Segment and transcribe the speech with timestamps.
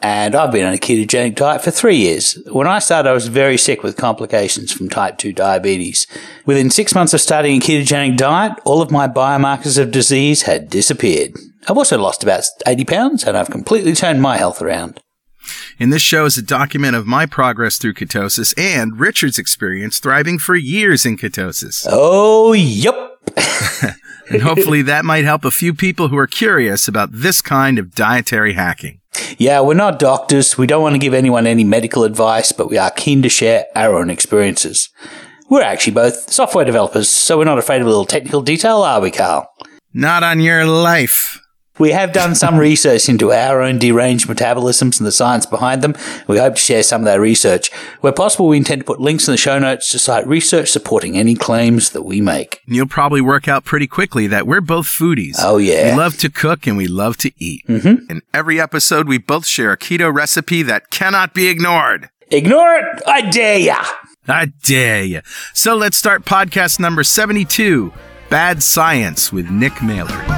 [0.00, 2.38] and I've been on a ketogenic diet for three years.
[2.50, 6.06] When I started, I was very sick with complications from type 2 diabetes.
[6.44, 10.68] Within six months of starting a ketogenic diet, all of my biomarkers of disease had
[10.68, 11.32] disappeared.
[11.68, 15.00] I've also lost about 80 pounds and I've completely turned my health around.
[15.78, 20.38] And this show is a document of my progress through ketosis and Richard's experience thriving
[20.38, 21.86] for years in ketosis.
[21.90, 23.13] Oh, yep.
[24.30, 27.94] and hopefully that might help a few people who are curious about this kind of
[27.94, 29.00] dietary hacking.
[29.38, 30.58] Yeah, we're not doctors.
[30.58, 33.66] We don't want to give anyone any medical advice, but we are keen to share
[33.74, 34.88] our own experiences.
[35.48, 39.00] We're actually both software developers, so we're not afraid of a little technical detail, are
[39.00, 39.48] we, Carl?
[39.92, 41.38] Not on your life.
[41.78, 45.96] We have done some research into our own deranged metabolisms and the science behind them.
[46.28, 47.72] We hope to share some of that research.
[48.00, 51.18] Where possible, we intend to put links in the show notes to cite research supporting
[51.18, 52.60] any claims that we make.
[52.66, 55.34] You'll probably work out pretty quickly that we're both foodies.
[55.40, 55.90] Oh, yeah.
[55.90, 57.66] We love to cook and we love to eat.
[57.66, 58.08] Mm-hmm.
[58.08, 62.08] In every episode, we both share a keto recipe that cannot be ignored.
[62.30, 63.02] Ignore it?
[63.04, 63.84] I dare ya.
[64.28, 65.20] I dare ya.
[65.52, 67.92] So let's start podcast number 72
[68.30, 70.33] Bad Science with Nick Mailer.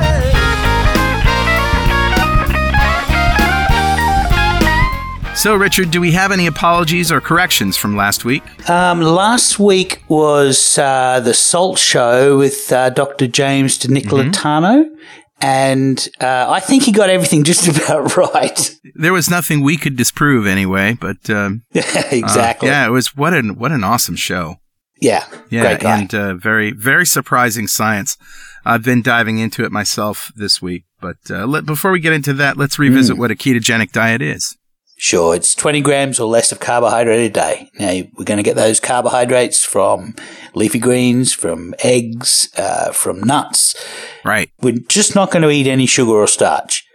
[5.37, 8.43] So, Richard, do we have any apologies or corrections from last week?
[8.71, 13.27] Um, last week was uh, the Salt Show with uh, Dr.
[13.27, 14.33] James DiNicolantonio.
[14.33, 14.95] Mm-hmm.
[15.43, 18.75] And uh, I think he got everything just about right.
[18.95, 22.71] There was nothing we could disprove anyway, but um, exactly.
[22.71, 24.57] Uh, yeah, it was what an what an awesome show.
[25.03, 28.17] Yeah, yeah, and uh, very very surprising science.
[28.65, 32.33] I've been diving into it myself this week, but uh, let, before we get into
[32.33, 33.19] that, let's revisit mm.
[33.19, 34.57] what a ketogenic diet is.
[34.99, 37.71] Sure, it's 20 grams or less of carbohydrate a day.
[37.79, 40.15] Now, we're going to get those carbohydrates from
[40.55, 43.75] leafy greens, from eggs, uh, from nuts.
[44.25, 44.51] Right.
[44.63, 46.87] We're just not going to eat any sugar or starch.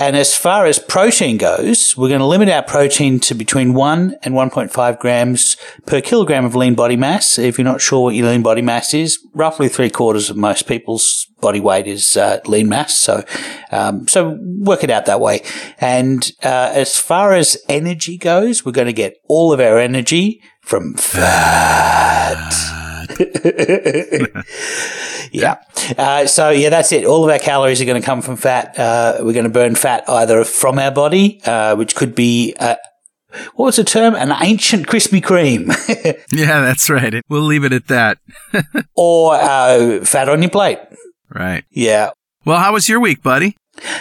[0.00, 4.16] And as far as protein goes, we're going to limit our protein to between 1
[4.22, 7.38] and 1.5 grams per kilogram of lean body mass.
[7.38, 10.66] If you're not sure what your lean body mass is, roughly three quarters of most
[10.66, 12.96] people's body weight is uh, lean mass.
[12.96, 13.24] So,
[13.72, 15.42] um, so work it out that way.
[15.78, 20.40] And uh, as far as energy goes, we're going to get all of our energy
[20.62, 22.89] from fat.
[25.32, 25.56] yeah.
[25.96, 27.04] Uh, so yeah, that's it.
[27.04, 28.78] All of our calories are going to come from fat.
[28.78, 32.76] Uh, we're going to burn fat either from our body, uh, which could be uh,
[33.54, 34.14] what was the term?
[34.14, 35.68] An ancient Krispy Kreme.
[36.32, 37.22] yeah, that's right.
[37.28, 38.18] We'll leave it at that.
[38.96, 40.78] or uh, fat on your plate.
[41.28, 41.64] Right.
[41.70, 42.10] Yeah.
[42.44, 43.56] Well, how was your week, buddy?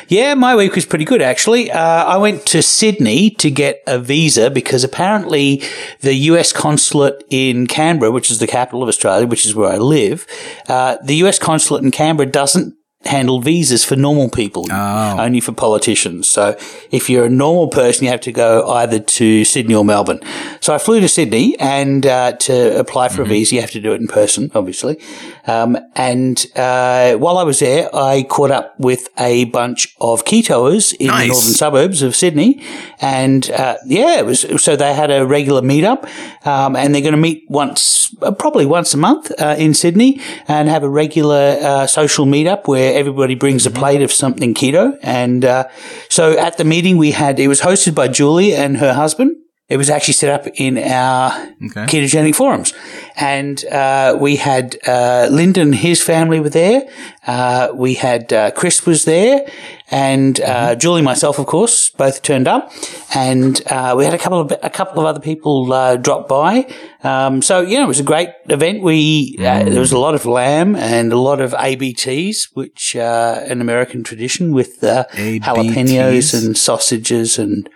[0.07, 1.72] Yeah, my week was pretty good actually.
[1.72, 5.63] Uh, I went to Sydney to get a visa because apparently
[6.01, 9.78] the US consulate in Canberra, which is the capital of Australia, which is where I
[9.78, 10.25] live,
[10.68, 15.19] uh, the US consulate in Canberra doesn't handle visas for normal people, oh.
[15.19, 16.29] only for politicians.
[16.29, 16.57] So
[16.91, 20.19] if you're a normal person, you have to go either to Sydney or Melbourne.
[20.59, 23.31] So I flew to Sydney and uh, to apply for mm-hmm.
[23.31, 24.99] a visa, you have to do it in person, obviously.
[25.47, 30.93] Um, and uh, while I was there, I caught up with a bunch of ketoers
[30.99, 31.21] in nice.
[31.21, 32.61] the northern suburbs of Sydney.
[32.99, 36.05] And uh, yeah, it was so they had a regular meetup,
[36.45, 40.19] um, and they're going to meet once, uh, probably once a month uh, in Sydney,
[40.47, 44.53] and have a regular uh, social meetup where where everybody brings a plate of something
[44.53, 44.97] keto.
[45.03, 45.67] And uh,
[46.09, 49.35] so at the meeting we had, it was hosted by Julie and her husband.
[49.69, 51.85] It was actually set up in our okay.
[51.85, 52.74] ketogenic forums.
[53.16, 56.89] And uh, we had uh, Lyndon and his family were there.
[57.27, 59.45] Uh, we had uh, Chris was there.
[59.92, 60.80] And uh, mm-hmm.
[60.80, 62.71] Julie, myself, of course, both turned up.
[63.13, 65.66] And uh, we had a couple of a couple of other people
[65.98, 66.68] drop by.
[67.04, 68.81] Um, so, yeah, it was a great event.
[68.81, 69.69] We mm.
[69.69, 74.04] There was a lot of lamb and a lot of ABTs, which uh an American
[74.04, 77.69] tradition with jalapenos and sausages and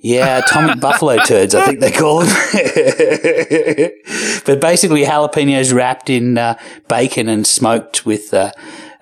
[0.00, 2.28] yeah, atomic buffalo turds, I think they call them.
[4.44, 8.52] but basically, jalapenos wrapped in uh, bacon and smoked with uh,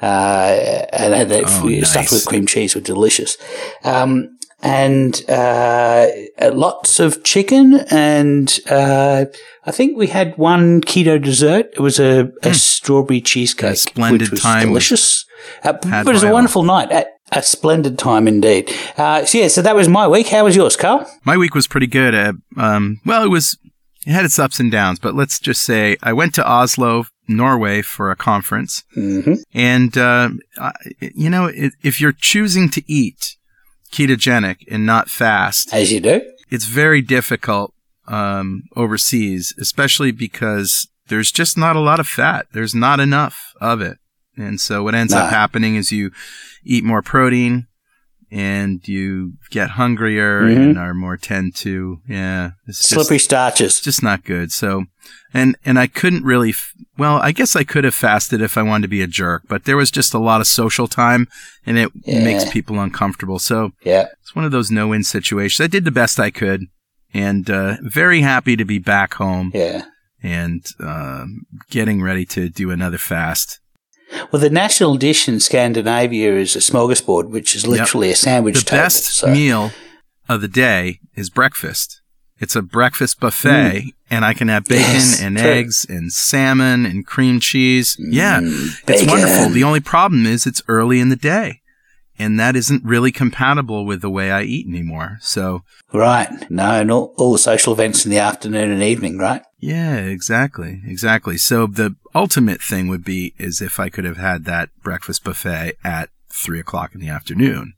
[0.02, 1.90] uh, and oh, nice.
[1.90, 3.36] stuffed with cream cheese were delicious.
[3.84, 6.06] Um, and uh,
[6.52, 9.26] lots of chicken, and uh,
[9.66, 11.70] I think we had one keto dessert.
[11.74, 12.54] It was a, a mm.
[12.54, 15.26] strawberry cheesecake, a splendid which was time delicious.
[15.62, 16.90] Uh, but it was a wonderful night.
[16.90, 18.70] At, a splendid time indeed.
[18.96, 20.28] Uh, so yeah, so that was my week.
[20.28, 21.06] How was yours, Carl?
[21.24, 22.14] My week was pretty good.
[22.14, 23.58] Uh, um, well, it was
[24.06, 27.80] it had its ups and downs, but let's just say I went to Oslo, Norway
[27.82, 28.82] for a conference.
[28.94, 30.28] hmm And, uh,
[30.58, 31.50] I- you know,
[31.82, 33.36] if you're choosing to eat
[33.90, 36.20] ketogenic and not fast, As you do.
[36.50, 37.72] it's very difficult
[38.06, 42.46] um, overseas, especially because there's just not a lot of fat.
[42.52, 43.96] There's not enough of it.
[44.36, 46.10] And so what ends up happening is you
[46.64, 47.66] eat more protein
[48.30, 50.56] and you get hungrier Mhm.
[50.56, 53.80] and are more tend to, yeah, it's just, Slippery starches.
[53.80, 54.50] just not good.
[54.50, 54.86] So,
[55.32, 58.62] and, and I couldn't really, f- well, I guess I could have fasted if I
[58.62, 61.28] wanted to be a jerk, but there was just a lot of social time
[61.64, 62.24] and it Yeah.
[62.24, 63.38] makes people uncomfortable.
[63.38, 64.06] So Yeah.
[64.20, 65.62] it's one of those no-win situations.
[65.64, 66.62] I did the best I could
[67.12, 69.84] and, uh, very happy to be back home Yeah.
[70.24, 73.60] and, um getting ready to do another fast.
[74.30, 78.70] Well, the national dish in Scandinavia is a smorgasbord, which is literally a sandwich the
[78.70, 78.82] table.
[78.82, 79.72] best so- meal
[80.28, 82.00] of the day is breakfast.
[82.38, 85.46] It's a breakfast buffet, and I can have bacon Yes, and true.
[85.48, 87.96] eggs and salmon and cream cheese.
[87.98, 89.50] Yeah, Mm, it's wonderful.
[89.50, 91.60] The only problem is it's early in the day,
[92.18, 95.18] and that isn't really compatible with the way I eat anymore.
[95.20, 95.62] So,
[95.92, 96.28] Right.
[96.50, 99.42] No, and all, all the social events in the afternoon and evening, right?
[99.58, 101.38] yeah, exactly, exactly.
[101.38, 105.74] So the ultimate thing would be is if I could have had that breakfast buffet
[105.82, 107.72] at three o'clock in the afternoon.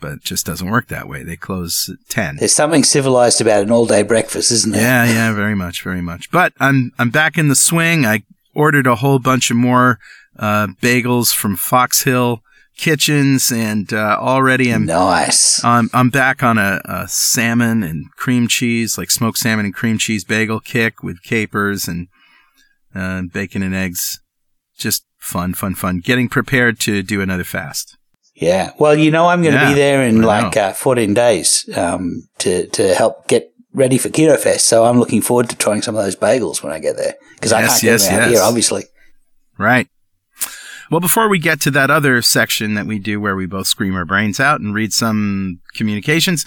[0.00, 1.24] But it just doesn't work that way.
[1.24, 2.36] They close at ten.
[2.36, 4.80] There's something civilized about an all day breakfast, isn't there?
[4.80, 6.30] Yeah, yeah, very much, very much.
[6.30, 8.06] But I'm I'm back in the swing.
[8.06, 8.22] I
[8.54, 9.98] ordered a whole bunch of more
[10.38, 12.42] uh, bagels from Fox Hill
[12.80, 15.62] Kitchens, and uh, already I'm Nice.
[15.62, 19.98] I'm I'm back on a, a salmon and cream cheese, like smoked salmon and cream
[19.98, 22.08] cheese bagel kick with capers and
[22.94, 24.20] uh, bacon and eggs.
[24.78, 26.00] Just fun, fun, fun.
[26.00, 27.98] Getting prepared to do another fast.
[28.34, 28.72] Yeah.
[28.78, 31.68] Well, you know, I'm going to Yeah, be there in I like uh, 14 days
[31.76, 34.64] um, to, to help get ready for Keto Fest.
[34.64, 37.52] So I'm looking forward to trying some of those bagels when I get there because
[37.52, 38.38] I Yes, can't yes, get them out yes.
[38.38, 38.84] here, obviously.
[39.58, 39.88] Right.
[40.90, 43.94] Well, before we get to that other section that we do where we both scream
[43.94, 46.44] our brains out and read some communications,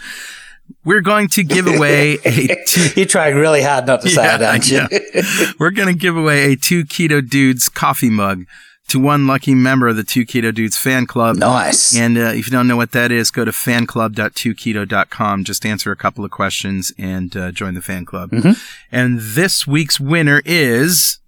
[0.84, 4.36] we're going to give away a two, You're trying really hard not to say Yeah,
[4.36, 5.54] it, aren't you?
[5.60, 8.45] we're going to give away a two keto dudes coffee mug
[8.90, 11.38] to one lucky member of the two keto dudes fan club.
[11.38, 11.96] nice.
[11.96, 15.44] And uh, if you don't know what that is, go to fanclub.2keto.com.
[15.46, 18.31] Just answer a couple of questions and uh, join the fan club.
[18.31, 18.60] Mhm.
[18.92, 21.19] And this week's winner is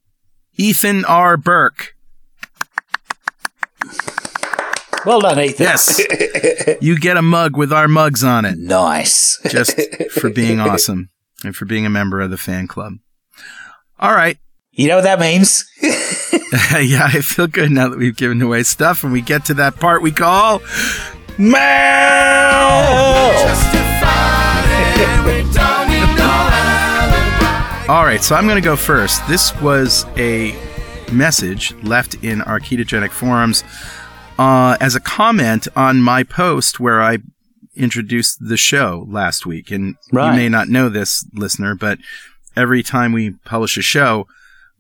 [0.58, 1.38] Ethan R.
[1.38, 1.95] Burke.
[5.06, 5.66] Well done, Ethan.
[5.66, 6.02] Yes.
[6.82, 9.40] you get a mug with our mugs on it nice.
[9.50, 9.80] just
[10.12, 11.10] for being awesome
[11.44, 12.94] and for being a member of the fan club.
[14.00, 14.38] All right.
[14.72, 15.66] You know what that means?
[15.82, 19.78] yeah, I feel good now that we've given away stuff and we get to that
[19.78, 20.62] part we call
[21.38, 22.56] "Mao."
[27.88, 29.26] All right, so I'm going to go first.
[29.28, 30.56] This was a
[31.12, 33.64] message left in our ketogenic forums
[34.38, 37.20] uh, as a comment on my post where I
[37.76, 39.72] introduced the show last week.
[39.72, 40.32] And Right.
[40.32, 42.00] you may not know this, listener, but
[42.56, 44.28] every time we publish a show,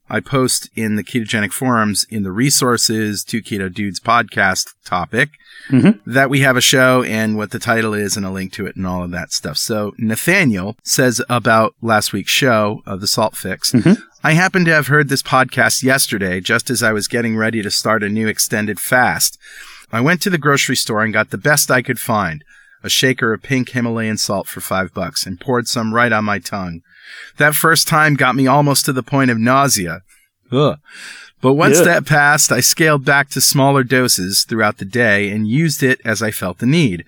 [0.10, 5.32] I post in the ketogenic forums in the resources to Keto Dudes podcast topic
[5.72, 6.00] Mhm.
[6.05, 8.75] that we have a show and what the title is and a link to it
[8.75, 9.58] and all of that stuff.
[9.58, 13.72] So Nathaniel says about last week's show of the Salt Fix.
[13.72, 14.00] Mhm.
[14.25, 17.70] I happened to have heard this podcast yesterday just as I was getting ready to
[17.70, 19.38] start a new extended fast.
[19.91, 22.44] I went to the grocery store and got the best I could find.
[22.84, 26.39] A shaker of pink Himalayan salt for five bucks and poured some right on my
[26.39, 26.82] tongue.
[27.38, 30.01] That first time got me almost to the point of nausea.
[30.51, 30.79] Ugh.
[31.39, 31.84] But once Yeah.
[31.84, 36.24] that passed, I scaled back to smaller doses throughout the day and used it as
[36.24, 37.05] I felt the need.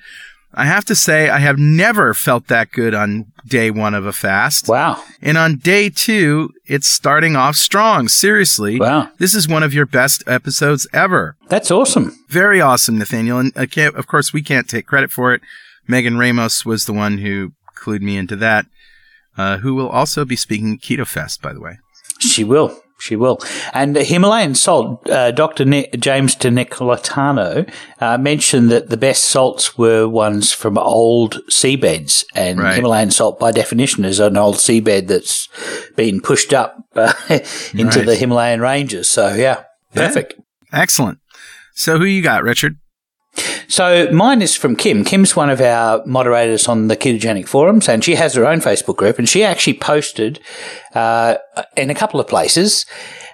[0.57, 4.11] I have to say, I have never felt that good on day one of a
[4.11, 4.67] fast.
[4.67, 5.03] Wow.
[5.21, 8.07] And on day two, it's starting off strong.
[8.07, 8.79] Seriously.
[8.79, 9.11] Wow.
[9.19, 11.37] This is one of your best episodes ever.
[11.47, 12.17] That's awesome.
[12.27, 13.37] Very awesome, Nathaniel.
[13.37, 15.41] And I can't, of course, we can't take credit for it.
[15.87, 18.65] Megan Ramos was the one who clued me into that,
[19.37, 21.77] uh, who will also be speaking at Keto Fest, by the way.
[22.19, 22.81] She will.
[22.99, 23.39] She will.
[23.73, 25.65] And Himalayan salt, uh, Dr.
[25.97, 32.25] James DiNicolantonio uh, mentioned that the best salts were ones from old seabeds.
[32.35, 32.75] And Right.
[32.75, 35.47] Himalayan salt, by definition, is an old seabed that's
[35.95, 38.05] been pushed up uh, into Right.
[38.05, 39.09] the Himalayan ranges.
[39.09, 39.63] So, yeah,
[39.93, 40.07] Yeah.
[40.07, 40.33] perfect.
[40.73, 41.19] Excellent.
[41.73, 42.77] So who you got, Richard?
[43.67, 45.03] So mine is from Kim.
[45.03, 48.97] Kim's one of our moderators on the ketogenic forums, and she has her own Facebook
[48.97, 49.19] group.
[49.19, 50.39] And she actually posted
[50.95, 51.37] uh,
[51.75, 52.85] in a couple of places.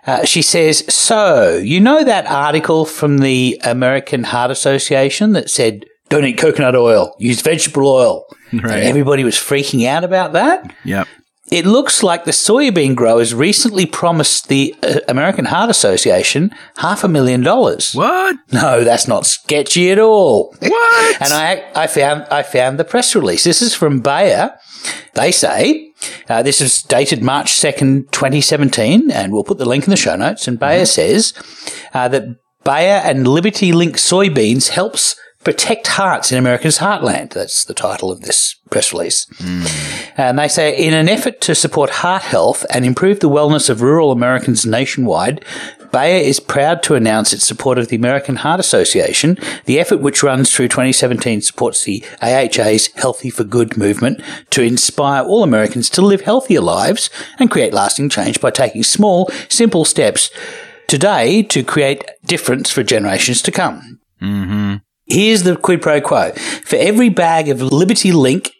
[0.05, 5.85] Uh, she says, "So you know that article from the American Heart Association that said."
[6.09, 7.15] Don't eat coconut oil.
[7.17, 8.25] Use vegetable oil.
[8.51, 8.63] Right.
[8.71, 10.75] And everybody was freaking out about that.
[10.83, 11.07] Yep.
[11.51, 17.07] It looks like the soybean growers recently promised the uh, American Heart Association half a
[17.07, 17.93] million dollars.
[17.93, 18.37] What?
[18.51, 20.55] No, that's not sketchy at all.
[20.59, 21.21] What?
[21.21, 23.43] And I, I found, I found the press release.
[23.43, 24.55] This is from Bayer.
[25.15, 25.93] They say,
[26.29, 30.15] uh, this is dated March 2nd, 2017, and we'll put the link in the show
[30.15, 30.47] notes.
[30.47, 31.33] And Bayer says
[31.93, 32.23] uh, that
[32.63, 37.31] Bayer and Liberty Link soybeans helps protect hearts in America's heartland.
[37.31, 39.27] That's the title of this press release.
[40.17, 43.81] And they say, in an effort to support heart health and improve the wellness of
[43.81, 45.43] rural Americans nationwide,
[45.91, 49.37] Bayer is proud to announce its support of the American Heart Association.
[49.65, 54.19] The effort, which runs through 2017, supports the AHA's Healthy for Good movement
[54.49, 59.29] to inspire all Americans to live healthier lives and create lasting change by taking small,
[59.49, 60.31] simple steps
[60.87, 63.99] today to create difference for generations to come.
[64.19, 64.77] Mm-hmm.
[65.05, 66.31] Here's the quid pro quo.
[66.65, 68.51] For every bag of Liberty Link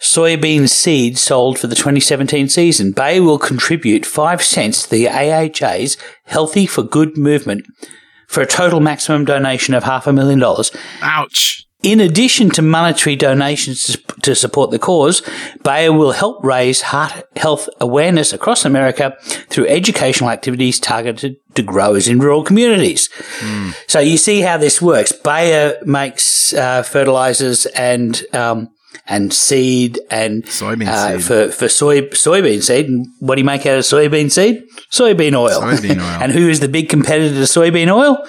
[0.00, 5.96] soybean seed sold for the 2017 season, Bayer will contribute 5 cents to the AHA's
[6.24, 7.66] Healthy for Good movement
[8.26, 10.70] for a total maximum donation of half a million dollars.
[11.02, 11.66] Ouch.
[11.82, 15.22] In addition to monetary donations to, to support the cause,
[15.62, 19.16] Bayer will help raise heart health awareness across America
[19.48, 23.08] through educational activities targeted to growers in rural communities.
[23.86, 25.12] So you see how this works.
[25.12, 28.70] Bayer makes uh, fertilizers and um,
[29.06, 31.24] and seed and Soybean uh, seed.
[31.26, 32.88] for for soy soybean seed.
[32.88, 34.62] And what do you make out of soybean seed?
[34.90, 35.60] Soybean oil.
[35.60, 36.22] Soybean oil.
[36.22, 38.24] and who is the big competitor to soybean oil?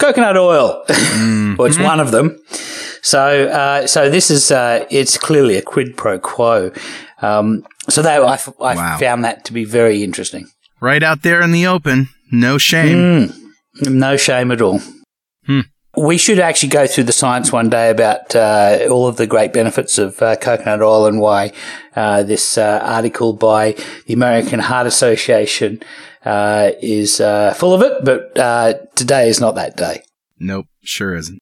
[0.00, 0.82] coconut oil.
[0.88, 2.42] well, it's one of them.
[3.02, 6.70] So, uh, so this is uh, it's clearly a quid pro quo.
[7.22, 8.98] Um, so that I, f- I Wow.
[8.98, 10.46] found that to be very interesting.
[10.80, 12.08] Right out there in the open.
[12.32, 12.96] No shame.
[13.82, 13.90] Mm.
[13.90, 14.80] No shame at all.
[15.46, 15.60] Hmm.
[15.96, 19.52] We should actually go through the science one day about uh, all of the great
[19.52, 21.52] benefits of uh, coconut oil and why
[21.96, 23.74] uh, this uh, article by
[24.06, 25.82] the American Heart Association
[26.24, 28.04] uh, is uh, full of it.
[28.04, 30.02] But uh, today is not that day.
[30.38, 31.40] Nope, sure isn't.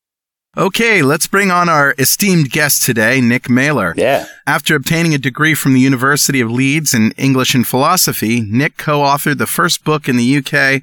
[0.57, 3.95] Okay, let's bring on our esteemed guest today, Nick Mailer.
[3.97, 4.27] Yeah.
[4.47, 9.39] After obtaining a degree from the University of Leeds in English and philosophy, Nick co-authored
[9.39, 10.83] the first book in the UK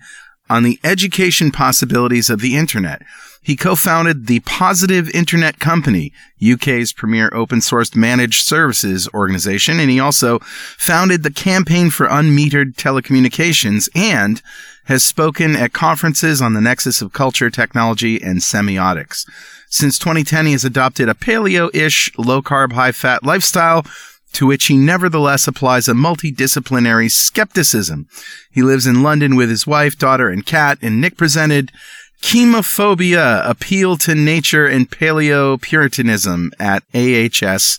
[0.49, 3.01] on the education possibilities of the internet.
[3.41, 9.99] He co-founded the Positive Internet Company, UK's premier open source managed services organization, and he
[9.99, 10.39] also
[10.77, 14.41] founded the Campaign for Unmetered Telecommunications and
[14.85, 19.27] has spoken at conferences on the nexus of culture, technology, and semiotics.
[19.75, 23.85] Since 2010, he has adopted a paleo-ish, low-carb, high-fat lifestyle
[24.31, 28.07] to which he nevertheless applies a multidisciplinary skepticism.
[28.49, 31.73] He lives in London with his wife, daughter, and cat, and Nick presented
[32.21, 37.77] Chemophobia, Appeal to Nature and Paleo Puritanism at AHS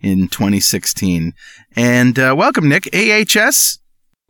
[0.00, 1.34] in 2016.
[1.76, 2.88] And uh, welcome, Nick.
[2.92, 3.78] AHS?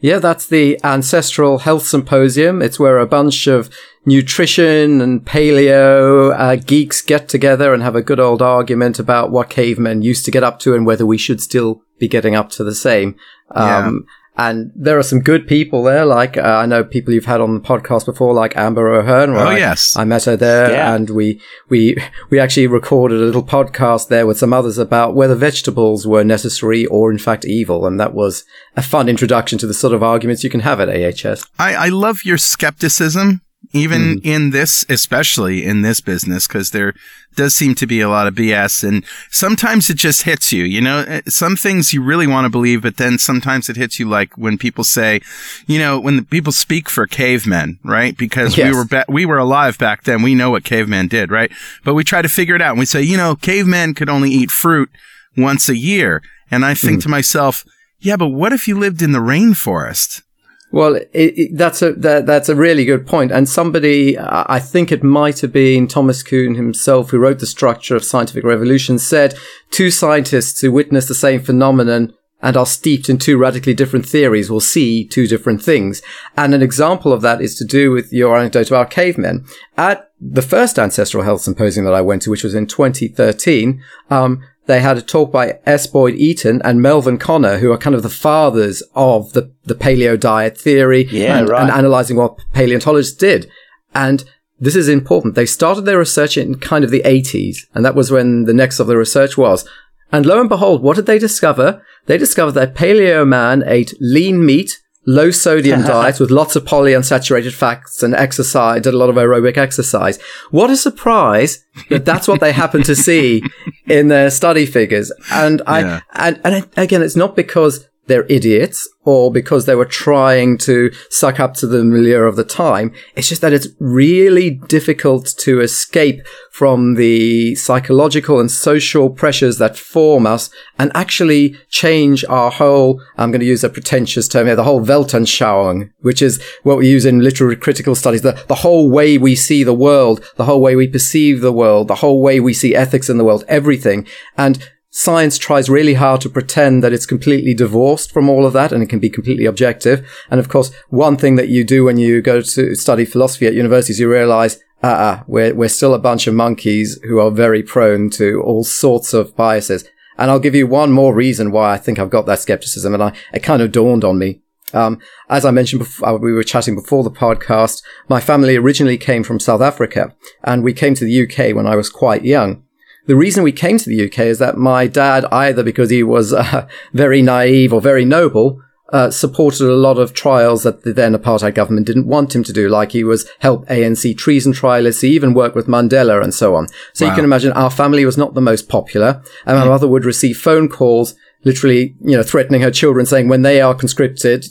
[0.00, 2.62] Yeah, that's the Ancestral Health Symposium.
[2.62, 3.68] It's where a bunch of
[4.06, 9.50] nutrition and paleo uh, geeks get together and have a good old argument about what
[9.50, 12.62] cavemen used to get up to and whether we should still be getting up to
[12.62, 13.16] the same.
[13.50, 14.06] Um,
[14.38, 17.54] And there are some good people there, like uh, I know people you've had on
[17.54, 19.32] the podcast before, like Amber O'Hearn.
[19.32, 19.96] where Oh, I- yes.
[19.96, 20.94] I met her there, Yeah.
[20.94, 21.96] and we we
[22.30, 26.86] we actually recorded a little podcast there with some others about whether vegetables were necessary
[26.86, 28.44] or in fact evil, and that was
[28.76, 31.44] a fun introduction to the sort of arguments you can have at AHS.
[31.58, 33.40] I, I love your skepticism,
[33.72, 36.94] even in this, especially in this business, because there
[37.36, 40.64] does seem to be a lot of BS, and sometimes it just hits you.
[40.64, 44.00] You know, Eh, some things you really want to believe, but then sometimes it hits
[44.00, 45.20] you, like when people say,
[45.66, 48.16] you know, when the people speak for cavemen, right?
[48.16, 51.52] Because we were ba- we were alive back then, we know what cavemen did, right?
[51.84, 54.30] But we try to figure it out, and we say, you know, cavemen could only
[54.30, 54.88] eat fruit
[55.36, 57.64] once a year, and I think to myself.
[58.00, 60.22] Yeah, but what if you lived in the rainforest?
[60.70, 63.32] Well, it, it, that's a that, that's a really good point.
[63.32, 67.96] And somebody, I think it might have been Thomas Kuhn himself, who wrote the structure
[67.96, 69.34] of scientific revolution, said
[69.70, 74.50] two scientists who witness the same phenomenon and are steeped in two radically different theories
[74.50, 76.02] will see two different things.
[76.36, 79.44] And an example of that is to do with your anecdote about cavemen.
[79.76, 84.44] At the first ancestral health symposium that I went to, which was in 2013, um,
[84.68, 85.86] they had a talk by S.
[85.86, 90.20] Boyd Eaton and Melvin Konner, who are kind of the fathers of the, the paleo
[90.20, 91.62] diet theory Yeah, and, right.
[91.62, 93.50] and analyzing what paleontologists did.
[93.94, 94.22] And
[94.60, 95.34] this is important.
[95.34, 98.78] They started their research in kind of the 80s, and that was when the next
[98.78, 99.66] of the research was.
[100.12, 101.82] And lo and behold, what did they discover?
[102.04, 105.88] They discovered that paleo man ate lean meat, low sodium uh-huh.
[106.02, 110.20] diet with lots of polyunsaturated fats and exercise, did a lot of aerobic exercise.
[110.50, 113.42] What a surprise that that's what they happen to see
[113.86, 115.10] in their study figures.
[115.32, 116.00] And I, Yeah.
[116.12, 121.40] and, and again, it's not because they're idiots or because they were trying to suck
[121.40, 122.92] up to the milieu of the time.
[123.16, 129.78] It's just that it's really difficult to escape from the psychological and social pressures that
[129.78, 134.56] form us and actually change our whole, I'm going to use a pretentious term here,
[134.56, 138.90] the whole Weltanschauung, which is what we use in literary critical studies, the, the whole
[138.90, 142.40] way we see the world, the whole way we perceive the world, the whole way
[142.40, 144.06] we see ethics in the world, everything.
[144.36, 148.72] And science tries really hard to pretend that it's completely divorced from all of that
[148.72, 150.08] and it can be completely objective.
[150.30, 153.54] And of course, one thing that you do when you go to study philosophy at
[153.54, 157.62] universities, you realize, ah, uh-uh, we're, we're still a bunch of monkeys who are very
[157.62, 159.84] prone to all sorts of biases.
[160.16, 162.92] And I'll give you one more reason why I think I've got that skepticism.
[162.94, 164.40] And I, it kind of dawned on me.
[164.74, 167.82] Um, as I mentioned before, uh, we were chatting before the podcast.
[168.08, 170.14] My family originally came from South Africa
[170.44, 172.64] and we came to the UK when I was quite young.
[173.08, 176.32] The reason we came to the UK is that my dad, either because he was
[176.34, 181.14] uh, very naive or very noble, uh, supported a lot of trials that the then
[181.14, 185.00] apartheid government didn't want him to do, like he was help ANC treason trialists.
[185.00, 186.68] He even worked with Mandela and so on.
[186.92, 187.10] So wow.
[187.10, 189.68] you can imagine our family was not the most popular, and my mm.
[189.68, 193.74] mother would receive phone calls, literally, you know, threatening her children, saying when they are
[193.74, 194.46] conscripted,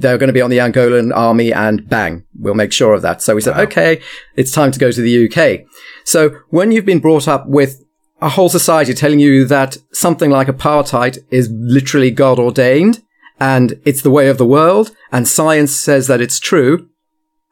[0.00, 3.22] they're going to be on the Angolan army, and bang, we'll make sure of that.
[3.22, 3.62] So we said, wow.
[3.62, 4.00] okay,
[4.36, 5.66] it's time to go to the UK.
[6.04, 7.83] So when you've been brought up with
[8.24, 13.02] a whole society telling you that something like apartheid is literally God ordained
[13.38, 16.88] and it's the way of the world and science says that it's true,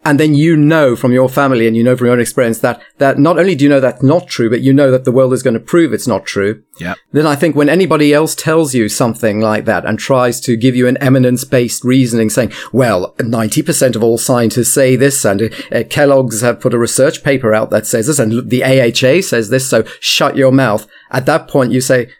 [0.05, 2.83] and then you know from your family and you know from your own experience that,
[2.99, 5.33] that not only do you know that's not true, but you know that the world
[5.33, 6.63] is going to prove it's not true.
[6.79, 6.95] Yeah.
[7.13, 10.75] Then I think when anybody else tells you something like that and tries to give
[10.75, 15.85] you an eminence based reasoning saying, well, 90% of all scientists say this and uh,
[15.89, 19.69] Kellogg's have put a research paper out that says this and the AHA says this.
[19.69, 20.87] So shut your mouth.
[21.11, 22.11] At that point, you say,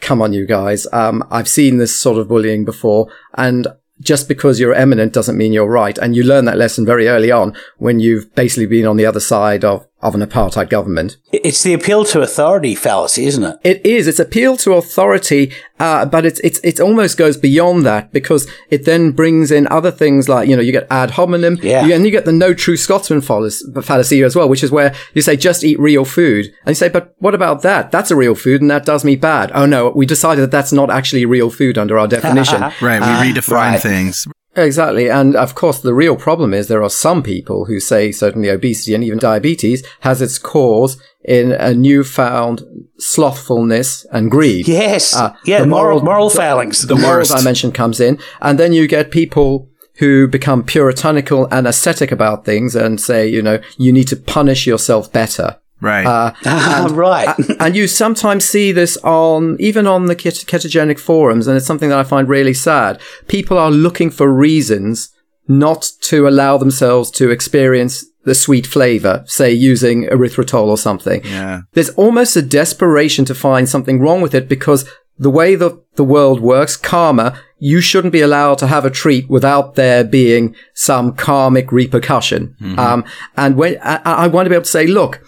[0.00, 0.86] come on, you guys.
[0.92, 3.68] Um, I've seen this sort of bullying before and
[4.00, 5.96] just because you're eminent doesn't mean you're right.
[5.98, 9.20] And you learn that lesson very early on when you've basically been on the other
[9.20, 11.16] side of of an apartheid government.
[11.32, 13.56] It's the appeal to authority fallacy, isn't it?
[13.64, 14.06] It is.
[14.06, 18.84] It's appeal to authority, uh, but it's it's it almost goes beyond that because it
[18.84, 21.86] then brings in other things like you know you get ad hominem, yeah.
[21.86, 25.36] and you get the no true Scotsman fallacy as well, which is where you say
[25.36, 27.90] just eat real food, and you say, but what about that?
[27.90, 29.50] That's a real food, and that does me bad.
[29.54, 32.60] Oh no, we decided that that's not actually real food under our definition.
[32.82, 33.80] right, we uh, redefine right.
[33.80, 34.26] things.
[34.56, 35.10] Exactly.
[35.10, 38.94] And of course, the real problem is there are some people who say certainly obesity
[38.94, 42.62] and even diabetes has its cause in a newfound
[42.98, 44.68] slothfulness and greed.
[44.68, 45.16] Yes.
[45.16, 45.60] Uh, yeah.
[45.60, 46.82] The moral, moral failings.
[46.82, 48.18] The, the moral dimension comes in.
[48.40, 53.40] And then you get people who become puritanical and ascetic about things and say, you
[53.40, 55.58] know, you need to punish yourself better.
[55.84, 56.06] Right.
[56.06, 57.36] Uh, and, right.
[57.60, 61.98] and you sometimes see this on, even on the ketogenic forums, and it's something that
[61.98, 63.00] I find really sad.
[63.28, 65.10] People are looking for reasons
[65.46, 71.22] not to allow themselves to experience the sweet flavor, say using erythritol or something.
[71.24, 71.60] Yeah.
[71.72, 76.04] There's almost a desperation to find something wrong with it because the way that the
[76.04, 81.14] world works, karma, you shouldn't be allowed to have a treat without there being some
[81.14, 82.56] karmic repercussion.
[82.60, 82.78] Mm-hmm.
[82.78, 83.04] Um,
[83.36, 85.22] and when I, I want to be able to say, look,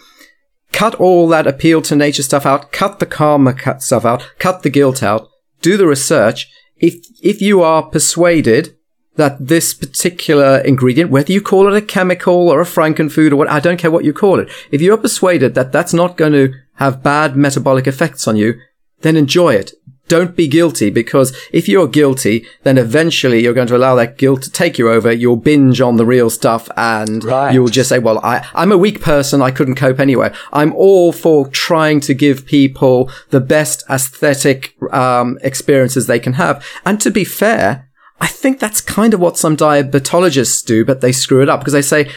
[0.71, 4.63] cut all that appeal to nature stuff out, cut the karma cut stuff out, cut
[4.63, 5.27] the guilt out,
[5.61, 6.49] do the research.
[6.77, 8.75] If, if you are persuaded
[9.15, 13.49] that this particular ingredient, whether you call it a chemical or a frankenfood or what,
[13.49, 14.49] I don't care what you call it.
[14.71, 18.59] If you're persuaded that that's not going to have bad metabolic effects on you,
[19.01, 19.73] then enjoy it
[20.07, 24.41] don't be guilty because if you're guilty, then eventually you're going to allow that guilt
[24.43, 25.11] to take you over.
[25.11, 27.53] You'll binge on the real stuff and right.
[27.53, 29.41] you'll just say, well, I, I'm a weak person.
[29.41, 30.33] I couldn't cope anyway.
[30.53, 36.65] I'm all for trying to give people the best aesthetic, um, experiences they can have.
[36.85, 37.87] And to be fair,
[38.19, 41.73] I think that's kind of what some diabetologists do, but they screw it up because
[41.73, 42.09] they say,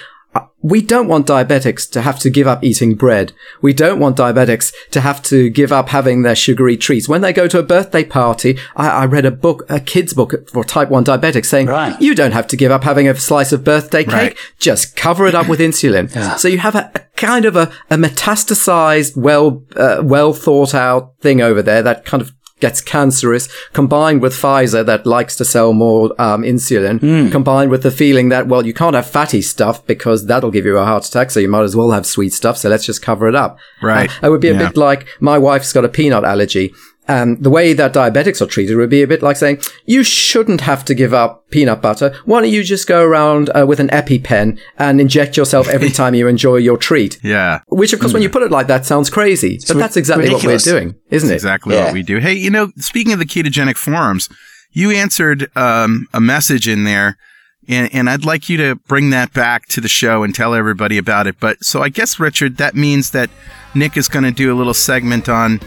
[0.62, 3.32] we don't want diabetics to have to give up eating bread.
[3.62, 7.08] We don't want diabetics to have to give up having their sugary treats.
[7.08, 10.48] When they go to a birthday party, I, I read a book, a kid's book
[10.50, 12.00] for type 1 diabetics saying, right.
[12.00, 14.12] you don't have to give up having a slice of birthday cake.
[14.12, 14.36] Right.
[14.58, 16.14] Just cover it up with insulin.
[16.14, 16.36] Yeah.
[16.36, 21.18] So you have a, a, kind of a, a metastasized, well, uh, well thought out
[21.20, 25.72] thing over there that kind of gets cancerous, combined with Pfizer that likes to sell
[25.72, 27.32] more um, insulin, mm.
[27.32, 30.78] combined with the feeling that, well, you can't have fatty stuff because that'll give you
[30.78, 33.28] a heart attack, so you might as well have sweet stuff, so let's just cover
[33.28, 33.58] it up.
[33.82, 34.10] Right.
[34.22, 34.68] Uh, it would be a yeah.
[34.68, 36.74] bit like my wife's got a peanut allergy.
[37.10, 40.60] And the way that diabetics are treated would be a bit like saying, you shouldn't
[40.60, 42.16] have to give up peanut butter.
[42.24, 46.14] Why don't you just go around uh, with an EpiPen and inject yourself every time
[46.14, 47.18] you enjoy your treat?
[47.24, 47.62] Yeah.
[47.66, 48.14] Which, of course, mm.
[48.14, 49.56] when you put it like that, sounds crazy.
[49.56, 50.64] It's but that's exactly ridiculous.
[50.64, 51.34] what we're doing, isn't it?
[51.34, 51.86] exactly yeah.
[51.86, 52.18] what we do.
[52.18, 54.28] Hey, you know, speaking of the ketogenic forums,
[54.70, 57.18] you answered um, a message in there,
[57.66, 60.96] and, and I'd like you to bring that back to the show and tell everybody
[60.96, 61.40] about it.
[61.40, 63.30] But so I guess, Richard, that means that
[63.74, 65.58] Nick is going to do a little segment on.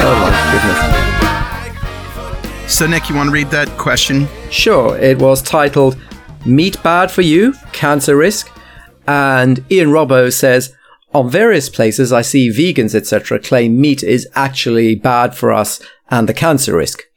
[0.00, 0.78] Oh my goodness.
[2.72, 4.28] So, Nick, you want to read that question?
[4.50, 4.96] Sure.
[4.98, 5.96] It was titled
[6.46, 7.54] Meat Bad for You?
[7.72, 8.50] Cancer Risk.
[9.06, 10.74] And Ian Robbo says,
[11.14, 16.28] on various places I see vegans, etc., claim meat is actually bad for us and
[16.28, 17.07] the cancer risk.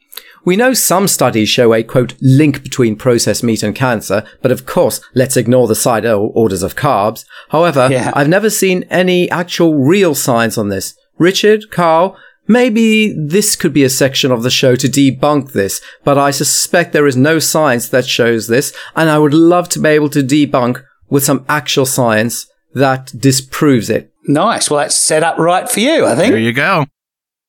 [0.44, 4.66] We know some studies show a quote link between processed meat and cancer, but of
[4.66, 7.24] course, let's ignore the side orders of carbs.
[7.50, 8.10] However, Yeah.
[8.14, 10.94] I've never seen any actual real science on this.
[11.18, 12.16] Richard, Carl,
[12.48, 16.92] maybe this could be a section of the show to debunk this, but I suspect
[16.92, 20.22] there is no science that shows this, and I would love to be able to
[20.24, 24.12] debunk with some actual science that disproves it.
[24.26, 24.70] Nice.
[24.70, 26.32] Well, that's set up right for you, I think.
[26.32, 26.86] There you go.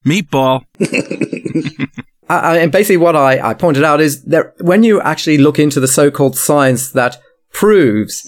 [0.05, 0.65] Meatball.
[2.39, 5.79] I, and basically what I, I pointed out is that when you actually look into
[5.79, 7.17] the so-called science that
[7.51, 8.23] proves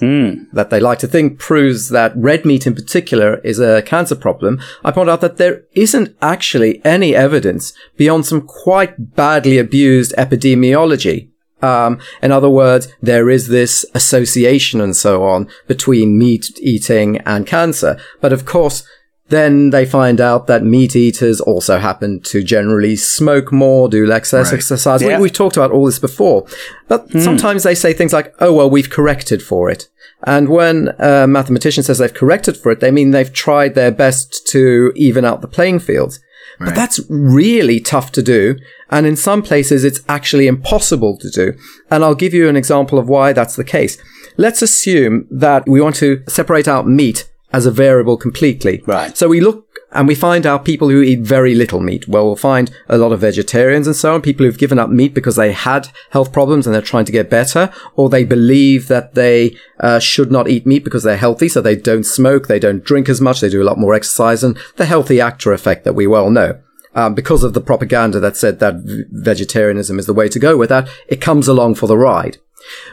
[0.54, 4.62] that they like to think proves that red meat in particular is a cancer problem,
[4.84, 11.30] I point out that there isn't actually any evidence beyond some quite badly abused epidemiology.
[11.62, 17.48] Um, in other words, there is this association and so on between meat eating and
[17.48, 17.98] cancer.
[18.22, 18.88] But of course,
[19.30, 24.32] then they find out that meat eaters also happen to generally smoke more, do less
[24.32, 24.54] Right.
[24.54, 25.02] exercise.
[25.02, 25.18] Yeah.
[25.18, 26.46] We, we've talked about all this before.
[26.88, 27.20] But hmm.
[27.20, 29.90] sometimes they say things like, oh, well, we've corrected for it.
[30.24, 34.48] And when a mathematician says they've corrected for it, they mean they've tried their best
[34.48, 36.20] to even out the playing field.
[36.60, 38.58] But that's really tough to do.
[38.90, 41.54] And in some places, it's actually impossible to do.
[41.92, 43.98] And I'll give you an example of why that's the case.
[44.38, 48.84] Let's assume that we want to separate out meat as a variable completely.
[48.86, 49.18] Right.
[49.18, 52.06] So we look and we find out people who eat very little meat.
[52.06, 55.13] Well, we'll find a lot of vegetarians and so on, people who've given up meat
[55.13, 59.15] because they had health problems and they're trying to get better, or they believe that
[59.15, 62.84] they uh, should not eat meat because they're healthy, so they don't smoke, they don't
[62.84, 65.96] drink as much, they do a lot more exercise, and the healthy actor effect that
[65.96, 66.60] we well know.
[66.94, 70.58] Um, because of the propaganda that said that v- vegetarianism is the way to go
[70.58, 72.38] with that, it comes along for the ride.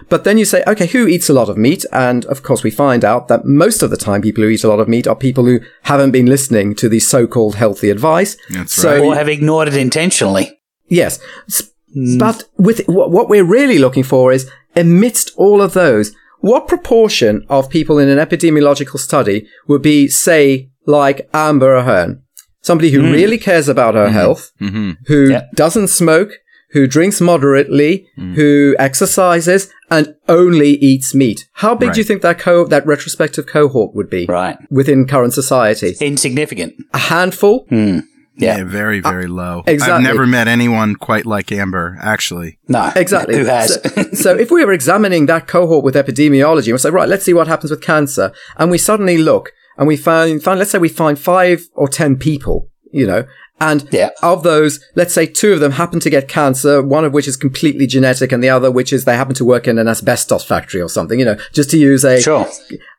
[0.08, 1.84] But then you say, okay, who eats a lot of meat?
[1.92, 4.68] And of course, we find out that most of the time people who eat a
[4.68, 8.36] lot of meat are people who haven't been listening to the so-called healthy advice.
[8.50, 9.00] That's so, right.
[9.00, 10.60] Or have ignored it intentionally.
[10.86, 11.18] Yes.
[11.48, 12.18] S- mm.
[12.18, 17.46] But with what what we're really looking for is amidst all of those, what proportion
[17.48, 22.22] of people in an epidemiological study would be, say, like Amber O'Hearn,
[22.60, 23.12] somebody who mm.
[23.12, 24.14] really cares about her mm-hmm.
[24.14, 24.92] health, mm-hmm.
[25.06, 25.42] who Yeah.
[25.54, 26.32] doesn't smoke,
[26.72, 28.34] who drinks moderately, mm.
[28.34, 31.46] who exercises, and only eats meat.
[31.54, 34.56] How big do you think that co- that retrospective cohort would be Right.
[34.70, 35.94] within current society?
[36.00, 36.74] Insignificant.
[36.94, 37.66] A handful?
[37.68, 38.00] Hmm.
[38.36, 38.56] Yeah.
[38.58, 39.62] Yeah, very, uh, very low.
[39.66, 39.94] exactly.
[39.94, 42.58] I've never met anyone quite like Amber, actually.
[42.66, 42.90] No.
[42.96, 43.36] Exactly.
[43.36, 43.74] Who has?
[43.74, 47.24] So, so if we were examining that cohort with epidemiology, and we say, right, let's
[47.24, 50.78] see what happens with cancer, and we suddenly look and we find, find let's say
[50.78, 53.26] we find five or ten people, you know,
[53.62, 54.10] and Yeah.
[54.22, 57.36] of those, let's say two of them happen to get cancer, one of which is
[57.36, 60.80] completely genetic, and the other which is they happen to work in an asbestos factory
[60.80, 62.48] or something, you know, just to use a sure.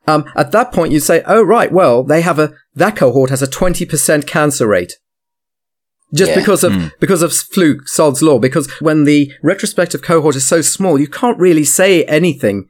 [0.08, 3.42] um, at that point, you'd say, oh, right, well, they have a, that cohort has
[3.42, 4.94] a 20% cancer rate.
[6.14, 6.40] Just Yeah.
[6.40, 11.00] because of, because of fluke, Sod's law, because when the retrospective cohort is so small,
[11.00, 12.68] you can't really say anything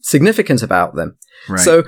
[0.00, 1.16] significant about them.
[1.48, 1.60] Right.
[1.60, 1.84] So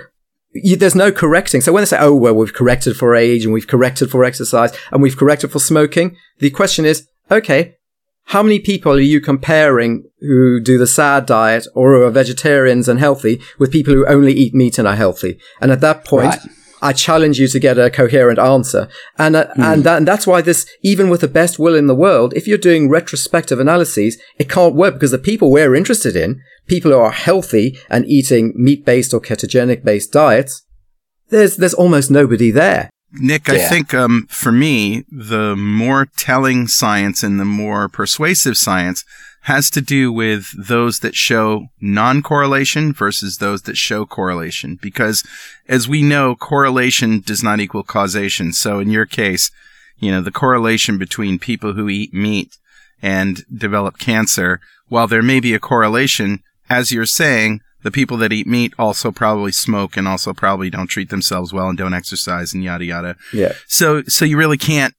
[0.62, 1.60] you, there's no correcting.
[1.60, 4.76] So when they say, oh, well, we've corrected for age and we've corrected for exercise
[4.90, 7.74] and we've corrected for smoking, the question is, okay,
[8.24, 13.00] how many people are you comparing who do the sad diet or are vegetarians and
[13.00, 15.38] healthy with people who only eat meat and are healthy?
[15.60, 16.40] And at that point, Right.
[16.80, 18.88] I challenge you to get a coherent answer.
[19.18, 21.94] And, uh, and, that, and that's why this, even with the best will in the
[21.94, 26.40] world, if you're doing retrospective analyses, it can't work because the people we're interested in,
[26.66, 30.64] people who are healthy and eating meat-based or ketogenic-based diets,
[31.28, 32.90] there's, there's almost nobody there.
[33.12, 39.04] Nick, I think um, for me, the more telling science and the more persuasive science
[39.48, 44.78] has to do with those that show non-correlation versus those that show correlation.
[44.80, 45.24] Because
[45.66, 48.52] as we know, correlation does not equal causation.
[48.52, 49.50] So in your case,
[49.98, 52.58] you know, the correlation between people who eat meat
[53.00, 58.34] and develop cancer, while there may be a correlation, as you're saying, the people that
[58.34, 62.52] eat meat also probably smoke and also probably don't treat themselves well and don't exercise
[62.52, 63.16] and yada yada.
[63.32, 63.54] Yeah.
[63.66, 64.94] So, so you really can't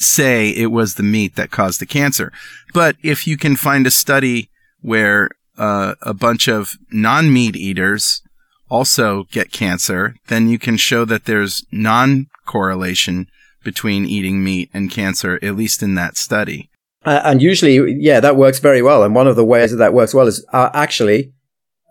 [0.00, 2.32] say it was the meat that caused the cancer.
[2.72, 8.22] But if you can find a study where uh, a bunch of non-meat eaters
[8.70, 13.26] also get cancer, then you can show that there's non-correlation
[13.64, 16.70] between eating meat and cancer, at least in that study.
[17.04, 19.02] Uh, and usually, yeah, that works very well.
[19.02, 21.32] And one of the ways that that works well is uh, actually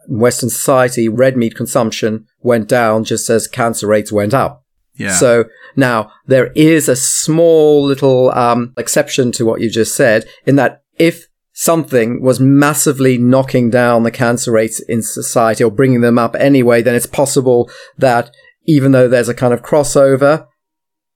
[0.08, 4.64] Western society, red meat consumption went down just as cancer rates went up.
[4.98, 5.14] Yeah.
[5.14, 10.56] So now there is a small little um, exception to what you just said in
[10.58, 16.18] that if something was massively knocking down the cancer rates in society or bringing them
[16.20, 18.32] up anyway, then it's possible that
[18.66, 20.46] even though there's a kind of crossover,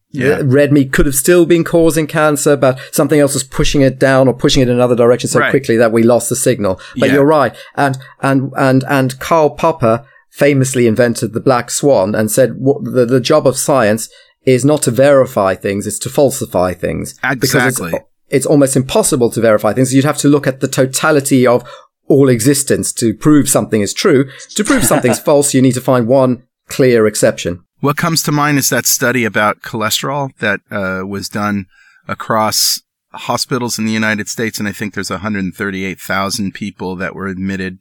[0.09, 0.41] yeah.
[0.43, 4.27] red meat could have still been causing cancer, but something else was pushing it down
[4.27, 5.49] or pushing it in another direction so Right.
[5.51, 6.79] quickly that we lost the signal.
[6.97, 7.15] But Yeah.
[7.15, 7.55] you're right.
[7.75, 13.05] And, and, and, and Karl Popper famously invented the black swan and said what the,
[13.05, 14.09] the job of science
[14.43, 17.13] is not to verify things, it's to falsify things.
[17.15, 17.91] Because Exactly.
[17.93, 19.93] it's, it's almost impossible to verify things.
[19.93, 21.69] You'd have to look at the totality of
[22.07, 24.29] all existence to prove something is true.
[24.55, 27.63] To prove something's false, you need to find one clear exception.
[27.81, 31.65] What comes to mind is that study about cholesterol that uh, was done
[32.07, 32.81] across
[33.13, 37.79] hospitals in the United States, and I think there's 138,000 people that were admitted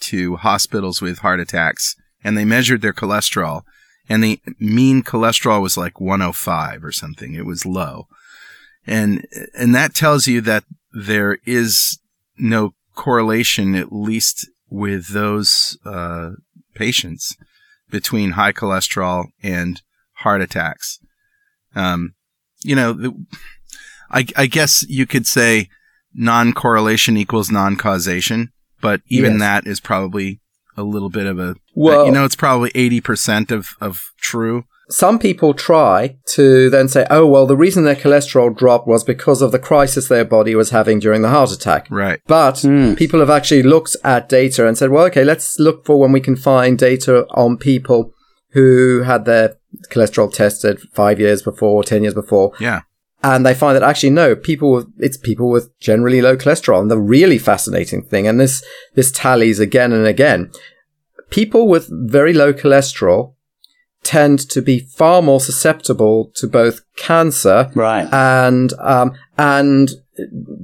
[0.00, 3.62] to hospitals with heart attacks, and they measured their cholesterol,
[4.08, 7.34] and the mean cholesterol was like 105 or something.
[7.34, 8.06] It was low,
[8.86, 11.98] and and that tells you that there is
[12.38, 16.30] no correlation, at least with those uh,
[16.74, 17.36] patients
[17.90, 19.82] between high cholesterol and
[20.14, 20.98] heart attacks.
[21.74, 22.14] Um,
[22.62, 23.26] you know, the,
[24.10, 25.68] I, I guess you could say
[26.14, 29.40] non-correlation equals non-causation, but even Yes.
[29.40, 30.40] that is probably
[30.76, 34.64] a little bit of a, Well- you know, it's probably 80% of, of true.
[34.88, 39.40] some people try to then say, oh, well, the reason their cholesterol dropped was because
[39.40, 41.86] of the crisis their body was having during the heart attack.
[41.90, 42.20] Right.
[42.26, 42.94] But hmm.
[42.94, 46.20] people have actually looked at data and said, well, okay, let's look for when we
[46.20, 48.12] can find data on people
[48.52, 49.56] who had their
[49.90, 52.52] cholesterol tested five years before, 10 years before.
[52.58, 52.80] Yeah.
[53.22, 56.80] And they find that actually no, people with, it's people with generally low cholesterol.
[56.80, 60.50] And the really fascinating thing, and this, this tallies again and again,
[61.28, 63.34] people with very low cholesterol
[64.02, 68.08] tend to be far more susceptible to both cancer Right.
[68.10, 69.90] and um, and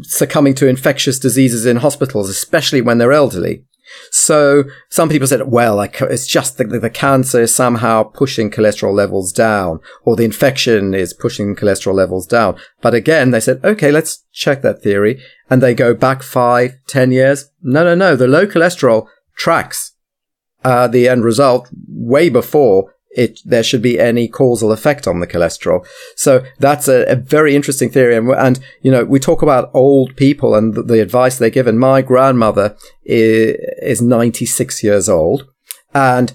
[0.03, 3.65] succumbing to infectious diseases in hospitals, especially when they're elderly.
[4.11, 9.33] So some people said, well, it's just the, the cancer is somehow pushing cholesterol levels
[9.33, 12.57] down, or the infection is pushing cholesterol levels down.
[12.81, 17.13] But again, they said, okay, let's check that theory, and they go back five, ten
[17.13, 17.51] years.
[17.63, 18.17] No, no, no.
[18.17, 19.07] The low cholesterol
[19.37, 19.93] tracks
[20.65, 25.27] uh, the end result way before it there should be any causal effect on the
[25.27, 25.85] cholesterol.
[26.15, 28.15] So that's a, a very interesting theory.
[28.15, 31.79] And, and, you know, we talk about old people and the, the advice they're given.
[31.79, 35.49] My grandmother is, is 96 years old
[35.95, 36.33] and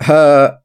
[0.00, 0.58] her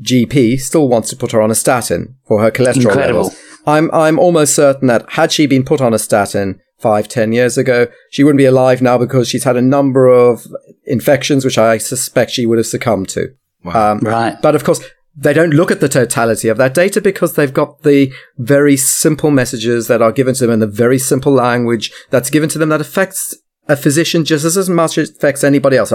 [0.00, 3.22] GP still wants to put her on a statin for her cholesterol Incredible.
[3.24, 3.40] levels.
[3.66, 7.58] I'm, I'm almost certain that had she been put on a statin five, ten years
[7.58, 10.46] ago, she wouldn't be alive now because she's had a number of
[10.86, 13.34] infections, which I suspect she would have succumbed to.
[13.64, 13.92] Wow.
[13.92, 14.40] Um, Right.
[14.40, 14.80] but of course,
[15.16, 19.30] they don't look at the totality of that data because they've got the very simple
[19.30, 22.68] messages that are given to them and the very simple language that's given to them
[22.70, 23.36] that affects
[23.70, 25.92] a physician just as, much affects anybody else.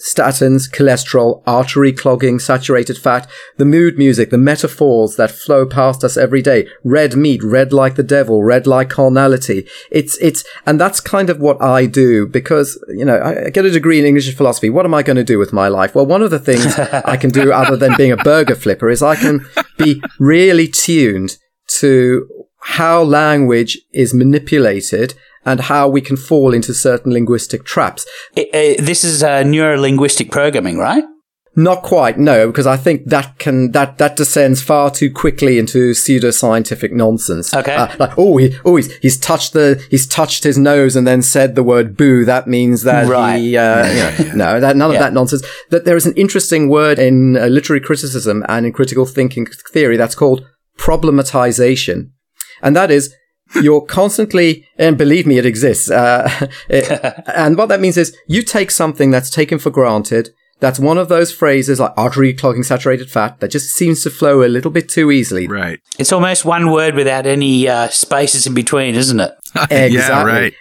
[0.00, 6.16] Statins, cholesterol, artery clogging, saturated fat, the mood music, the metaphors that flow past us
[6.16, 6.68] every day.
[6.84, 9.66] Red meat, red like the devil, red like carnality.
[9.90, 13.70] It's, it's, and that's kind of what I do because, you know, I get a
[13.70, 14.70] degree in English philosophy.
[14.70, 15.96] What am I going to do with my life?
[15.96, 19.02] Well, one of the things I can do other than being a burger flipper is
[19.02, 19.44] I can
[19.76, 21.36] be really tuned
[21.80, 22.28] to
[22.60, 28.06] how language is manipulated and how we can fall into certain linguistic traps.
[28.36, 31.04] I- uh, this is uh, neuro linguistic programming, right?
[31.56, 35.90] Not quite, no, because I think that can that that descends far too quickly into
[35.90, 37.52] pseudoscientific nonsense.
[37.52, 37.74] Okay.
[37.74, 41.20] Uh, like, oh, he, oh, he's, he's touched the he's touched his nose and then
[41.20, 43.38] said the word "boo." That means that Right.
[43.38, 45.42] he, uh, you know, no, that none of that nonsense.
[45.70, 49.96] That there is an interesting word in uh, literary criticism and in critical thinking theory
[49.96, 50.46] that's called
[50.78, 52.10] problematization,
[52.62, 53.12] and that is
[53.62, 55.90] you're constantly, and believe me, it exists.
[55.90, 56.28] Uh,
[56.68, 60.30] it- and what that means is you take something that's taken for granted.
[60.60, 64.42] That's one of those phrases like artery clogging saturated fat that just seems to flow
[64.44, 65.46] a little bit too easily.
[65.46, 65.78] Right.
[66.00, 69.32] It's almost one word without any uh, spaces in between, isn't it?
[69.70, 70.32] Yeah, Exactly.
[70.32, 70.54] right.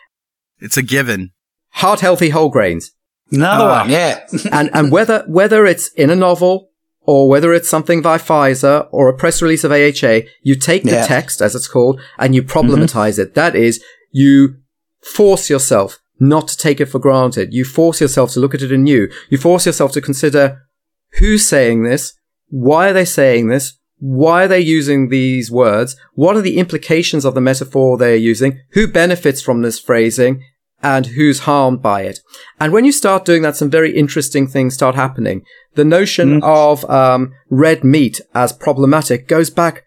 [0.60, 1.32] It's a given.
[1.72, 2.92] Heart healthy whole grains.
[3.32, 3.80] Another Ah.
[3.82, 4.26] one, yeah.
[4.52, 6.67] and and whether whether it's in a novel
[7.08, 10.92] or whether it's something by Pfizer or a press release of AHA, you take the
[10.92, 11.08] Yeah.
[11.08, 12.60] text as it's called and you mm-hmm.
[12.60, 13.34] problematize it.
[13.34, 14.58] That is, you
[15.02, 17.54] force yourself not to take it for granted.
[17.54, 19.10] You force yourself to look at it anew.
[19.30, 20.64] You force yourself to consider
[21.20, 22.14] who's saying this,
[22.50, 25.96] why are they saying this, why are they using these words?
[26.14, 28.60] What are the implications of the metaphor they're using?
[28.72, 30.44] Who benefits from this phrasing?
[30.84, 32.20] And who's harmed by it?
[32.60, 35.44] And when you start doing that, some very interesting things start happening.
[35.74, 36.44] The notion mm.
[36.44, 39.84] of um, red meat as problematic goes back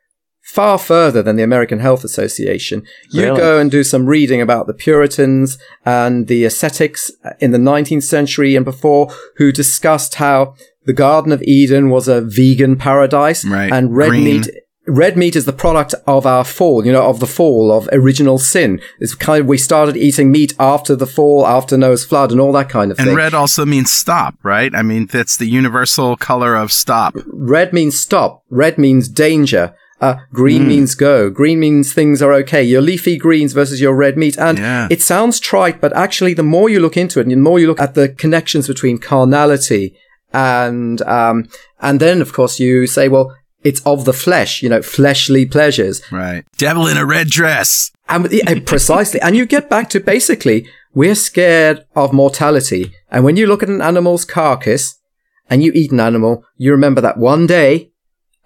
[0.51, 2.83] far further than the American Health Association.
[3.13, 3.37] You really?
[3.37, 8.57] go and do some reading about the Puritans and the ascetics in the 19th century
[8.57, 10.55] and before who discussed how
[10.87, 13.73] the Garden of Eden was a vegan paradise right.
[13.73, 14.25] and red Green.
[14.25, 14.49] meat
[14.87, 18.39] red meat is the product of our fall, you know, of the fall, of original
[18.39, 18.81] sin.
[18.99, 22.53] It's kind of, we started eating meat after the fall, after Noah's flood and all
[22.53, 23.09] that kind of and thing.
[23.09, 24.75] And red also means stop, right?
[24.75, 27.15] I mean, that's the universal color of stop.
[27.27, 28.45] Red means stop.
[28.51, 29.75] Red means danger.
[30.01, 30.69] Uh, green mm.
[30.69, 31.29] means go.
[31.29, 32.63] Green means things are okay.
[32.63, 34.39] Your leafy greens versus your red meat.
[34.39, 34.89] And yeah.
[34.91, 37.67] it sounds trite, but actually the more you look into it and the more you
[37.67, 39.95] look at the connections between carnality
[40.33, 41.49] and, um,
[41.81, 46.03] and then of course you say, well, it's of the flesh, you know, fleshly pleasures.
[46.11, 46.45] Right.
[46.57, 47.91] Devil in a red dress.
[48.09, 49.21] And yeah, precisely.
[49.21, 52.93] and you get back to basically, we're scared of mortality.
[53.11, 54.99] And when you look at an animal's carcass
[55.49, 57.91] and you eat an animal, you remember that one day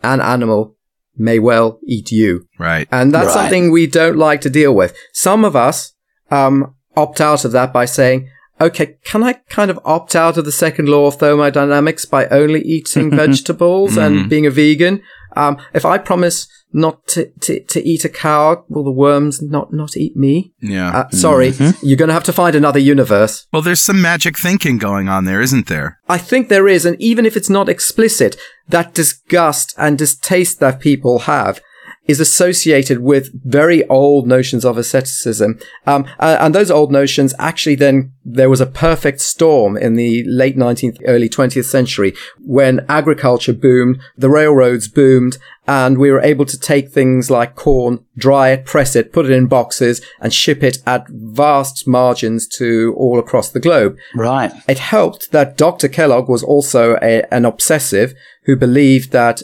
[0.02, 0.76] an animal
[1.16, 2.46] may well eat you.
[2.58, 2.88] Right.
[2.90, 3.34] And that's right.
[3.34, 4.96] something we don't like to deal with.
[5.12, 5.94] Some of us,
[6.30, 8.28] um, opt out of that by saying,
[8.60, 12.62] okay, can I kind of opt out of the second law of thermodynamics by only
[12.62, 14.00] eating vegetables mm-hmm.
[14.20, 15.02] and being a vegan?
[15.36, 19.72] Um, if I promise not to, to, to eat a cow, will the worms not,
[19.72, 20.52] not eat me?
[20.60, 20.96] Yeah.
[20.96, 21.86] Uh, sorry, mm-hmm.
[21.86, 23.46] you're going to have to find another universe.
[23.52, 26.00] Well, there's some magic thinking going on there, isn't there?
[26.08, 26.84] I think there is.
[26.84, 28.36] And even if it's not explicit,
[28.68, 31.60] that disgust and distaste that people have
[32.06, 35.58] is associated with very old notions of asceticism.
[35.86, 40.56] Um, and those old notions actually then, there was a perfect storm in the late
[40.56, 46.58] 19th, early 20th century when agriculture boomed, the railroads boomed, and we were able to
[46.58, 50.78] take things like corn, dry it, press it, put it in boxes, and ship it
[50.86, 53.96] at vast margins to all across the globe.
[54.14, 54.52] Right.
[54.68, 55.88] It helped that Dr.
[55.88, 58.14] Kellogg was also a, an obsessive
[58.44, 59.42] who believed that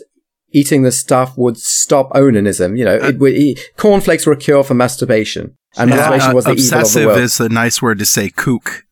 [0.53, 2.79] eating this stuff would stop onanism.
[2.79, 6.45] You know, uh, it, it, cornflakes were a cure for masturbation, and yeah, masturbation was
[6.45, 7.19] the evil of the world.
[7.19, 8.85] is a nice word to say kook.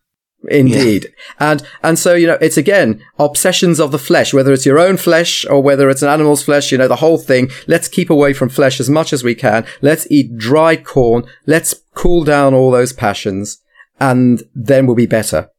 [0.49, 1.05] Indeed.
[1.41, 1.51] Yeah.
[1.51, 4.97] And, and so, you know, it's again, obsessions of the flesh, whether it's your own
[4.97, 7.51] flesh or whether it's an animal's flesh, you know, the whole thing.
[7.67, 9.67] Let's keep away from flesh as much as we can.
[9.83, 11.25] Let's eat dried corn.
[11.47, 13.61] Let's cool down all those passions
[13.99, 15.51] and then we'll be better.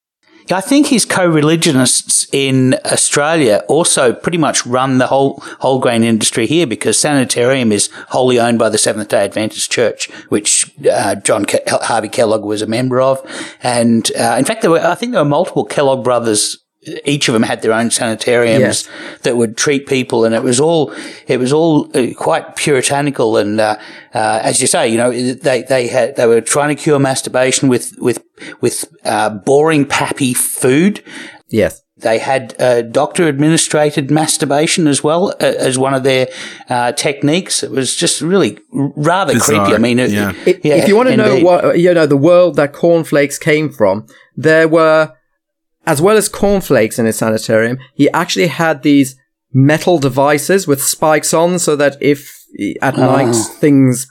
[0.51, 6.47] I think his co-religionists in Australia also pretty much run the whole whole grain industry
[6.47, 11.45] here because Sanitarium is wholly owned by the Seventh Day Adventist Church, which uh, John
[11.45, 13.19] Ke- Harvey Kellogg was a member of,
[13.61, 16.57] and uh, in fact, there were I think there were multiple Kellogg brothers
[17.03, 18.89] each of them had their own sanitariums yes.
[19.23, 20.93] that would treat people, and it was all
[21.27, 23.37] it was all uh, quite puritanical.
[23.37, 23.77] And uh,
[24.13, 27.67] uh, as you say, you know, they they had they were trying to cure masturbation
[27.67, 28.23] with with
[28.61, 31.03] with uh, boring pappy food.
[31.49, 31.81] Yes.
[31.97, 36.27] They had uh, doctor administrated masturbation as well uh, as one of their
[36.93, 37.61] techniques.
[37.61, 39.65] It was just really rather Bizarre.
[39.65, 39.75] creepy.
[39.75, 40.31] I mean, it, yeah.
[40.45, 43.69] It, yeah, if you want to know what you know, the world that cornflakes came
[43.69, 45.13] from, there were
[45.89, 49.15] as well as cornflakes in his sanitarium, he actually had these
[49.51, 52.45] metal devices with spikes on so that if
[52.79, 53.01] at oh.
[53.01, 54.07] night things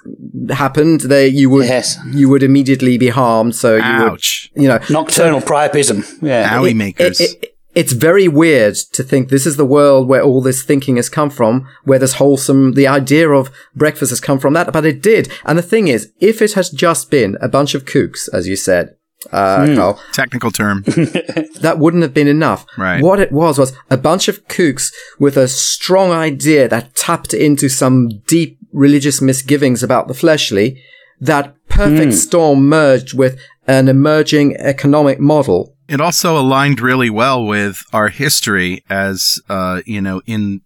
[0.51, 1.97] happened, they you would yes.
[2.13, 3.55] you would immediately be harmed.
[3.55, 4.51] So you Ouch.
[4.55, 6.21] would, you know, nocturnal so, priapism.
[6.21, 7.21] Yeah, owie makers.
[7.21, 10.97] It, it, it's very weird to think this is the world where all this thinking
[10.97, 14.85] has come from, where this wholesome, the idea of breakfast has come from that, but
[14.85, 15.31] it did.
[15.45, 18.57] And the thing is, if it had just been a bunch of kooks, as you
[18.57, 18.97] said,
[19.33, 19.77] uh, mm.
[19.77, 20.01] Carl.
[20.13, 20.83] Technical term.
[20.87, 22.65] that wouldn't have been enough.
[22.77, 23.03] Right.
[23.03, 27.69] What it was was a bunch of kooks with a strong idea that tapped into
[27.69, 30.83] some deep religious misgivings about the fleshly.
[31.21, 32.17] That perfect mm.
[32.17, 35.75] storm merged with an emerging economic model.
[35.89, 40.61] It also aligned really well with our history as, uh, you know, in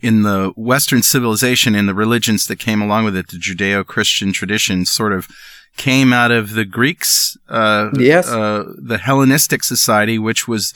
[0.00, 4.84] in the Western civilization and the religions that came along with it, the Judeo-Christian tradition
[4.84, 5.28] sort of
[5.76, 10.72] came out of the Greeks, uh, yes, uh, the Hellenistic society, which was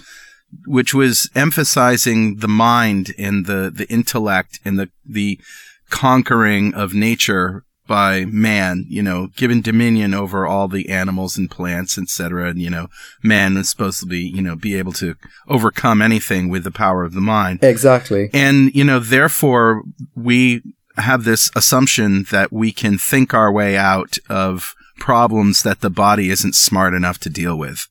[0.66, 5.40] which was emphasizing the mind and the the intellect and the the
[5.90, 11.96] conquering of nature by man, you know, given dominion over all the animals and plants,
[11.96, 12.50] etc.
[12.50, 12.88] And, you know,
[13.22, 15.14] man is supposed to be, you know, be able to
[15.48, 17.62] overcome anything with the power of the mind.
[17.62, 18.30] Exactly.
[18.32, 19.82] And, you know, therefore
[20.14, 20.62] we
[20.96, 26.30] have this assumption that we can think our way out of problems that the body
[26.30, 27.88] isn't smart enough to deal with.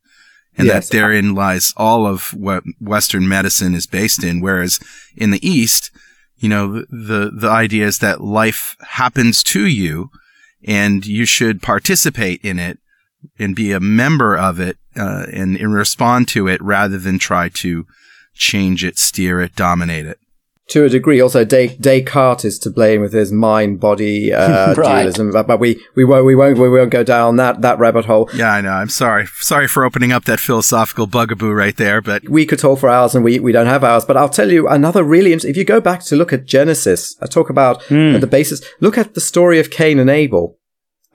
[0.58, 0.88] And yes.
[0.88, 4.40] that therein lies all of what Western medicine is based in.
[4.40, 4.80] Whereas
[5.16, 5.92] in the East,
[6.38, 10.12] you know, the, the idea is that life happens to you
[10.66, 12.80] and you should participate in it
[13.38, 17.50] and be a member of it, uh, and, and respond to it rather than try
[17.50, 17.86] to
[18.34, 20.20] change it, steer it, dominate it
[20.68, 25.04] to a degree, also Des- Descartes is to blame with his mind-body uh, right.
[25.04, 28.06] dualism, but, but, we we won't we won't we won't go down that that rabbit
[28.06, 28.30] hole.
[28.34, 28.72] Yeah, I know.
[28.72, 32.80] I'm sorry, sorry for opening up that philosophical bugaboo right there, but we could talk
[32.80, 34.06] for hours, and we we don't have hours.
[34.06, 35.52] But I'll tell you another really interesting.
[35.52, 38.20] If you go back to look at Genesis, I talk about mm.
[38.20, 38.62] the basis.
[38.80, 40.58] Look at the story of Cain and Abel.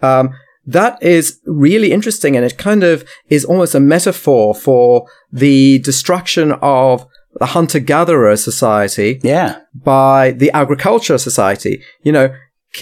[0.00, 0.30] Um,
[0.66, 6.52] that is really interesting, and it kind of is almost a metaphor for the destruction
[6.62, 7.06] of
[7.38, 9.20] the hunter gatherer society.
[9.22, 9.60] Yeah.
[9.74, 11.82] By the agriculture society.
[12.02, 12.34] You know,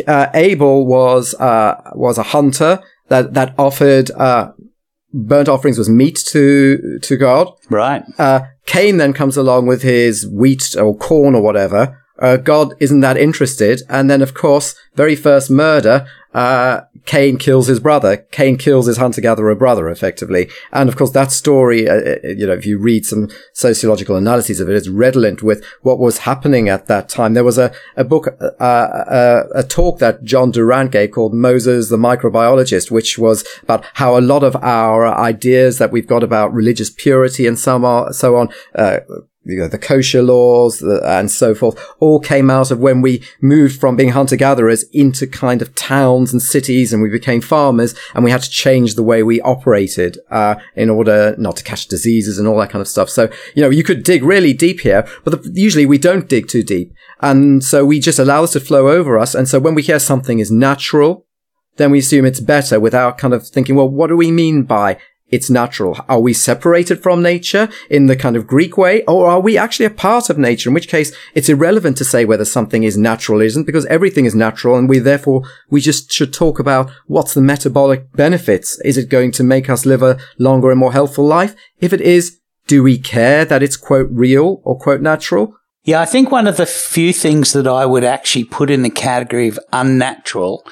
[0.07, 4.53] uh, Abel was, uh, was a hunter that, that offered, uh,
[5.13, 7.53] burnt offerings was meat to, to God.
[7.71, 8.03] Right.
[8.19, 12.03] Uh, Cain then comes along with his wheat or corn or whatever.
[12.19, 13.83] Uh, God isn't that interested.
[13.89, 18.19] And then, of course, very first murder, uh, Cain kills his brother.
[18.33, 20.51] Cain kills his hunter-gatherer brother, effectively.
[20.73, 24.61] And of course, that story, uh, uh, you know, if you read some sociological analyses
[24.61, 27.33] of it, it's redolent with what was happening at that time.
[27.33, 31.89] There was a, a book, uh, uh, a talk that John Durant gave called Moses
[31.89, 36.53] the Microbiologist, which was about how a lot of our ideas that we've got about
[36.53, 38.99] religious purity and so on, uh,
[39.49, 43.81] you know, the kosher laws and so forth all came out of when we moved
[43.81, 48.25] from being hunter gatherers into kind of towns and cities and we became farmers and
[48.25, 52.39] we had to change the way we operated, uh, in order not to catch diseases
[52.39, 53.09] and all that kind of stuff.
[53.09, 56.47] So, you know, you could dig really deep here, but the, usually we don't dig
[56.47, 56.93] too deep.
[57.21, 59.35] And so we just allow this to flow over us.
[59.35, 61.27] And so when we hear something is natural,
[61.77, 64.99] then we assume it's better without kind of thinking, well, what do we mean by
[65.31, 65.99] it's natural.
[66.09, 69.87] Are we separated from nature in the kind of Greek way, or are we actually
[69.87, 70.71] a part of nature?
[70.71, 74.25] In which case, it's irrelevant to say whether something is natural or isn't, because everything
[74.25, 78.81] is natural, and we therefore we just should talk about what's the metabolic benefits.
[78.85, 81.55] Is it going to make us live a longer and more healthful life?
[81.79, 85.55] If it is, do we care that it's quote real or quote natural?
[85.85, 88.91] Yeah, I think one of the few things that I would actually put in the
[88.91, 90.67] category of unnatural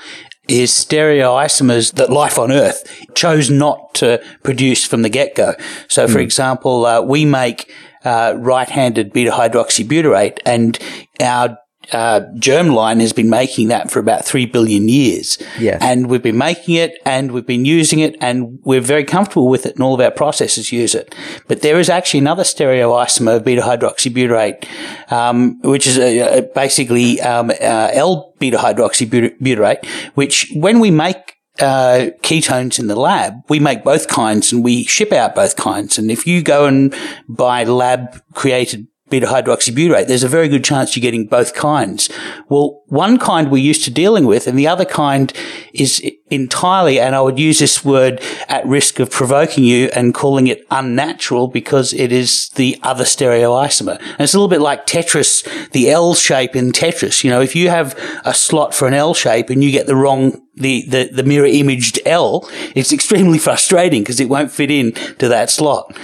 [0.48, 2.84] is stereoisomers that life on Earth
[3.14, 5.54] chose not to produce from the get go.
[5.88, 6.22] So, for mm.
[6.22, 7.72] example, uh, we make
[8.04, 10.78] uh, right-handed beta hydroxybutyrate, and
[11.20, 11.58] our
[11.92, 15.38] uh, germline has been making that for about three billion years.
[15.58, 15.78] Yeah.
[15.80, 19.66] And we've been making it and we've been using it and we're very comfortable with
[19.66, 21.14] it and all of our processes use it.
[21.48, 24.66] But there is actually another stereoisomer of beta hydroxybutyrate,
[25.12, 32.10] um, which is uh, basically um, uh, L beta hydroxybutyrate, which when we make uh,
[32.22, 35.98] ketones in the lab, we make both kinds and we ship out both kinds.
[35.98, 36.94] And if you go and
[37.28, 42.10] buy lab created beta hydroxybutyrate, there's a very good chance you're getting both kinds.
[42.48, 45.32] Well, one kind we're used to dealing with and the other kind
[45.72, 50.48] is entirely, and I would use this word at risk of provoking you and calling
[50.48, 53.98] it unnatural because it is the other stereoisomer.
[54.00, 57.22] And it's a little bit like Tetris, the L shape in Tetris.
[57.22, 59.96] You know, if you have a slot for an L shape and you get the
[59.96, 64.92] wrong the, the, the mirror imaged L, it's extremely frustrating because it won't fit in
[65.18, 65.96] to that slot.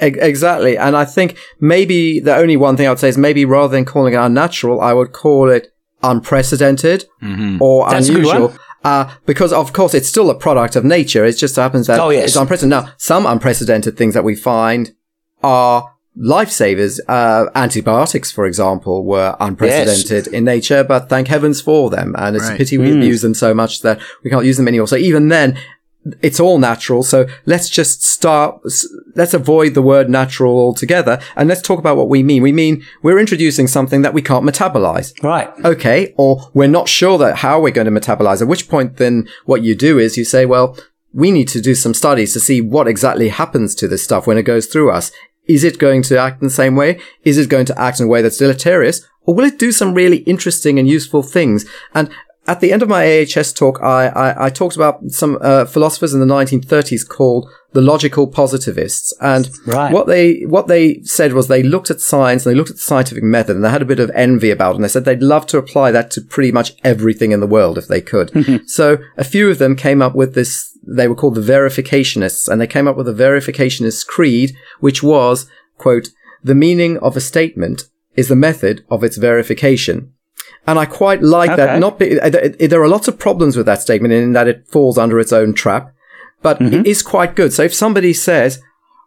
[0.00, 0.76] Exactly.
[0.78, 3.84] And I think maybe the only one thing I would say is maybe rather than
[3.84, 7.60] calling it unnatural, I would call it unprecedented mm-hmm.
[7.60, 8.54] or That's unusual.
[8.82, 11.24] Uh, because of course it's still a product of nature.
[11.24, 12.28] It just happens that oh, yes.
[12.28, 12.86] it's unprecedented.
[12.86, 14.94] Now, some unprecedented things that we find
[15.42, 16.98] are lifesavers.
[17.06, 20.26] Uh, antibiotics, for example, were unprecedented yes.
[20.28, 22.14] in nature, but thank heavens for them.
[22.18, 22.54] And it's right.
[22.54, 23.04] a pity we mm.
[23.04, 24.88] use them so much that we can't use them anymore.
[24.88, 25.58] So even then,
[26.22, 27.02] it's all natural.
[27.02, 28.60] So let's just start,
[29.14, 32.42] let's avoid the word natural altogether and let's talk about what we mean.
[32.42, 35.12] We mean we're introducing something that we can't metabolize.
[35.22, 35.50] Right.
[35.64, 36.14] Okay.
[36.16, 39.62] Or we're not sure that how we're going to metabolize, at which point then what
[39.62, 40.76] you do is you say, well,
[41.12, 44.38] we need to do some studies to see what exactly happens to this stuff when
[44.38, 45.10] it goes through us.
[45.46, 47.00] Is it going to act in the same way?
[47.24, 49.04] Is it going to act in a way that's deleterious?
[49.22, 51.66] Or will it do some really interesting and useful things?
[51.94, 52.10] And
[52.46, 56.14] at the end of my AHS talk, I, I, I talked about some uh, philosophers
[56.14, 59.92] in the 1930s called the logical positivists, and right.
[59.92, 62.82] what they what they said was they looked at science and they looked at the
[62.82, 64.76] scientific method, and they had a bit of envy about it.
[64.76, 67.78] And they said they'd love to apply that to pretty much everything in the world
[67.78, 68.32] if they could.
[68.68, 70.76] so a few of them came up with this.
[70.82, 75.46] They were called the verificationists, and they came up with a verificationist creed, which was
[75.78, 76.08] quote
[76.42, 77.84] the meaning of a statement
[78.16, 80.14] is the method of its verification.
[80.66, 81.56] And I quite like okay.
[81.56, 81.78] that.
[81.78, 85.18] Not be, there are lots of problems with that statement in that it falls under
[85.18, 85.92] its own trap,
[86.42, 86.80] but mm-hmm.
[86.80, 87.52] it is quite good.
[87.52, 88.60] So if somebody says,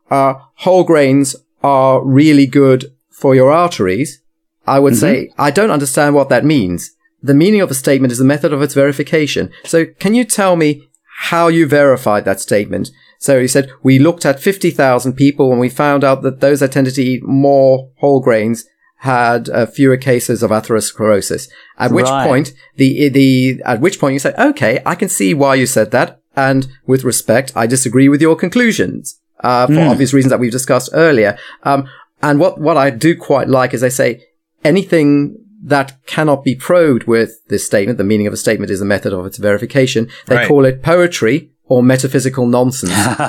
[0.10, 4.22] uh, whole grains are really good for your arteries,
[4.66, 5.00] I would mm-hmm.
[5.00, 6.92] say, I don't understand what that means.
[7.22, 9.52] The meaning of a statement is the method of its verification.
[9.64, 10.90] So can you tell me
[11.20, 12.92] how you verified that statement?
[13.18, 16.74] So he said, we looked at 50,000 people and we found out that those that
[16.74, 18.66] tended to eat more whole grains
[19.04, 21.50] had uh, fewer cases of atherosclerosis.
[21.78, 22.26] At which right.
[22.26, 25.92] point, the, the, at which point you say, okay, I can see why you said
[25.92, 26.22] that.
[26.38, 29.92] And with respect, I disagree with your conclusions, uh, for mm.
[29.92, 31.38] obvious reasons that we've discussed earlier.
[31.64, 31.90] Um,
[32.22, 34.24] and what, what I do quite like is they say
[34.64, 37.98] anything that cannot be probed with this statement.
[37.98, 40.08] The meaning of a statement is the method of its verification.
[40.28, 40.48] They right.
[40.48, 42.92] call it poetry or metaphysical nonsense.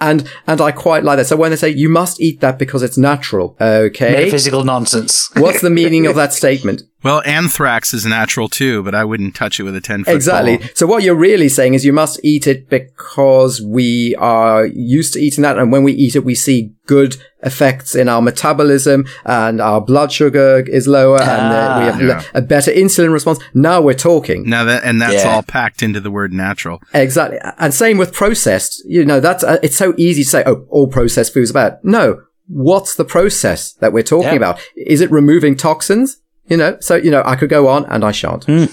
[0.00, 1.26] and and I quite like that.
[1.26, 5.30] So when they say you must eat that because it's natural, okay, metaphysical nonsense.
[5.36, 6.82] what's the meaning of that statement?
[7.04, 10.56] Well, anthrax is natural too, but I wouldn't touch it with a 10 foot Exactly.
[10.56, 10.68] Ball.
[10.74, 15.20] So what you're really saying is you must eat it because we are used to
[15.20, 15.58] eating that.
[15.58, 20.12] And when we eat it, we see good effects in our metabolism and our blood
[20.12, 22.30] sugar is lower ah, and uh, we have yeah.
[22.34, 23.38] a better insulin response.
[23.54, 24.48] Now we're talking.
[24.48, 25.34] Now that, and that's yeah.
[25.34, 26.82] all packed into the word natural.
[26.92, 27.38] Exactly.
[27.58, 28.82] And same with processed.
[28.86, 31.78] You know, that's, uh, it's so easy to say, oh, all processed foods are bad.
[31.82, 32.22] No.
[32.46, 34.36] What's the process that we're talking yeah.
[34.36, 34.60] about?
[34.76, 36.20] Is it removing toxins?
[36.46, 38.44] You know, so, you know, I could go on and I shan't.
[38.44, 38.70] Mm.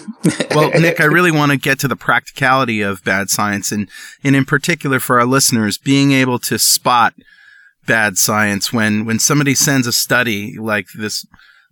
[0.55, 3.89] well, Nick, I really want to get to the practicality of bad science and,
[4.26, 7.13] and in particular for our listeners, being able to spot
[7.92, 11.26] bad science when, when somebody sends a study like this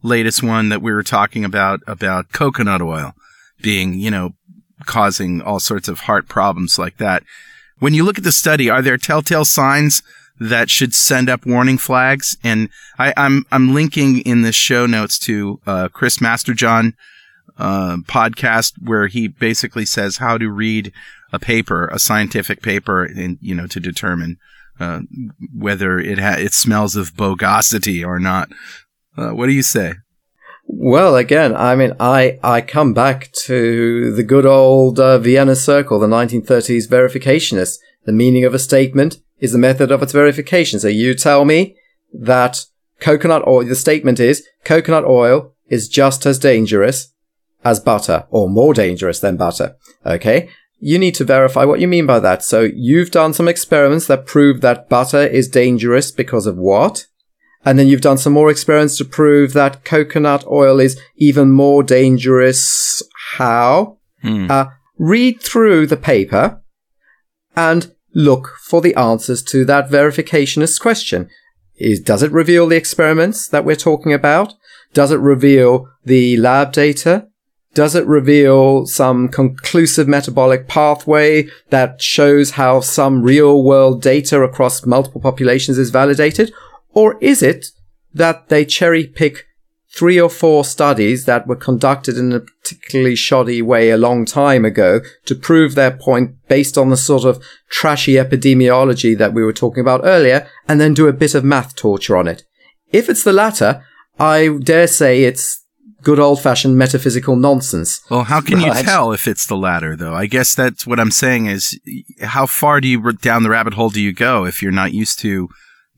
[0.03, 3.13] latest one that we were talking about, about coconut oil
[3.61, 4.31] being, you know,
[4.85, 7.23] causing all sorts of heart problems like that.
[7.77, 10.03] When you look at the study, are there telltale signs
[10.41, 12.35] that should send up warning flags.
[12.43, 12.67] And
[12.97, 16.95] I, am I'm, I'm linking in the show notes to uh, Chris Masterjohn
[17.57, 20.91] uh, podcast where he basically says how to read
[21.31, 24.37] a paper, a scientific paper, and you know to determine
[24.79, 25.01] uh,
[25.53, 28.49] whether it ha- it smells of bogosity or not.
[29.17, 29.93] Uh, what do you say?
[30.71, 35.99] Well, again, I mean, I, I come back to the good old uh, Vienna Circle,
[35.99, 37.79] the 1930s verificationists.
[38.05, 40.79] The meaning of a statement is the method of its verification.
[40.79, 41.75] So you tell me
[42.13, 42.65] that
[42.99, 47.13] coconut oil, the statement is coconut oil is just as dangerous
[47.63, 49.75] as butter or more dangerous than butter.
[50.05, 50.49] Okay.
[50.79, 52.43] You need to verify what you mean by that.
[52.43, 57.07] So you've done some experiments that prove that butter is dangerous because of what?
[57.65, 61.83] And then you've done some more experiments to prove that coconut oil is even more
[61.83, 63.03] dangerous.
[63.33, 63.97] How?
[64.21, 64.49] Hmm.
[64.49, 64.65] Uh,
[64.97, 66.61] read through the paper
[67.55, 71.29] and look for the answers to that verificationist question.
[71.75, 74.53] Is, does it reveal the experiments that we're talking about?
[74.93, 77.28] Does it reveal the lab data?
[77.73, 84.85] Does it reveal some conclusive metabolic pathway that shows how some real world data across
[84.85, 86.51] multiple populations is validated?
[86.93, 87.67] Or is it
[88.13, 89.45] that they cherry pick
[89.95, 94.63] three or four studies that were conducted in a particularly shoddy way a long time
[94.63, 99.53] ago to prove their point based on the sort of trashy epidemiology that we were
[99.53, 102.43] talking about earlier, and then do a bit of math torture on it.
[102.91, 103.83] If it's the latter,
[104.19, 105.65] I dare say it's
[106.03, 108.01] good old fashioned metaphysical nonsense.
[108.09, 108.77] Well, how can right.
[108.77, 110.13] you tell if it's the latter, though?
[110.13, 111.79] I guess that's what I'm saying is
[112.21, 115.19] how far do you down the rabbit hole do you go if you're not used
[115.19, 115.49] to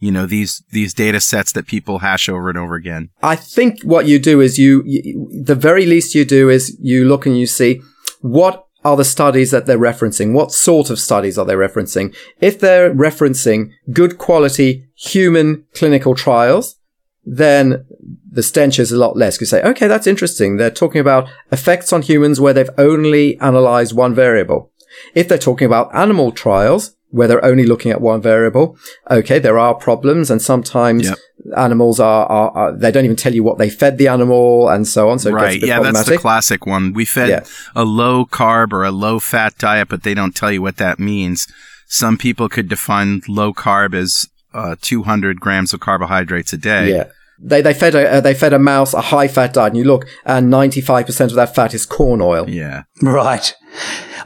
[0.02, 3.82] you know these these data sets that people hash over and over again i think
[3.84, 7.40] what you do is you, you, the very least you do is you look and
[7.40, 7.82] you see
[8.20, 12.60] what are the studies that they're referencing what sort of studies are they referencing if
[12.60, 16.76] they're referencing good quality human clinical trials
[17.24, 17.86] then
[18.30, 19.40] the stench is a lot less.
[19.40, 20.58] You say, okay, that's interesting.
[20.58, 24.72] They're talking about effects on humans where they've only analyzed one variable.
[25.16, 28.78] If they're talking about animal trials, where they're only looking at one variable.
[29.10, 31.18] Okay, there are problems, and sometimes yep.
[31.58, 34.88] animals are, are, are, they don't even tell you what they fed the animal, and
[34.88, 35.20] so on.
[35.20, 36.94] So right, yeah, that's the classic one.
[36.94, 37.44] We fed yeah.
[37.76, 41.00] a low carb or a low fat diet, but they don't tell you what that
[41.00, 41.48] means.
[41.88, 46.92] Some people could define low carb as uh, 200 grams of carbohydrates a day.
[46.92, 47.12] Yeah.
[47.44, 49.84] They, they fed a uh, they fed a mouse a high fat diet, and you
[49.84, 52.48] look, and ninety five percent of that fat is corn oil.
[52.48, 53.52] Yeah, right.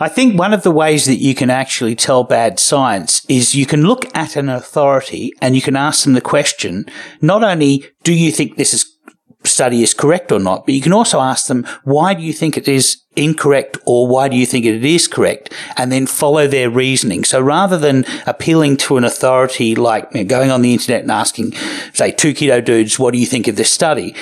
[0.01, 3.65] I think one of the ways that you can actually tell bad science is you
[3.65, 6.85] can look at an authority and you can ask them the question,
[7.21, 8.94] not only do you think this is
[9.45, 12.57] study is correct or not, but you can also ask them, why do you think
[12.57, 15.53] it is incorrect or why do you think it is correct?
[15.77, 17.23] And then follow their reasoning.
[17.23, 21.11] So rather than appealing to an authority like you know, going on the internet and
[21.11, 21.53] asking,
[21.93, 24.15] say, two keto dudes, what do you think of this study?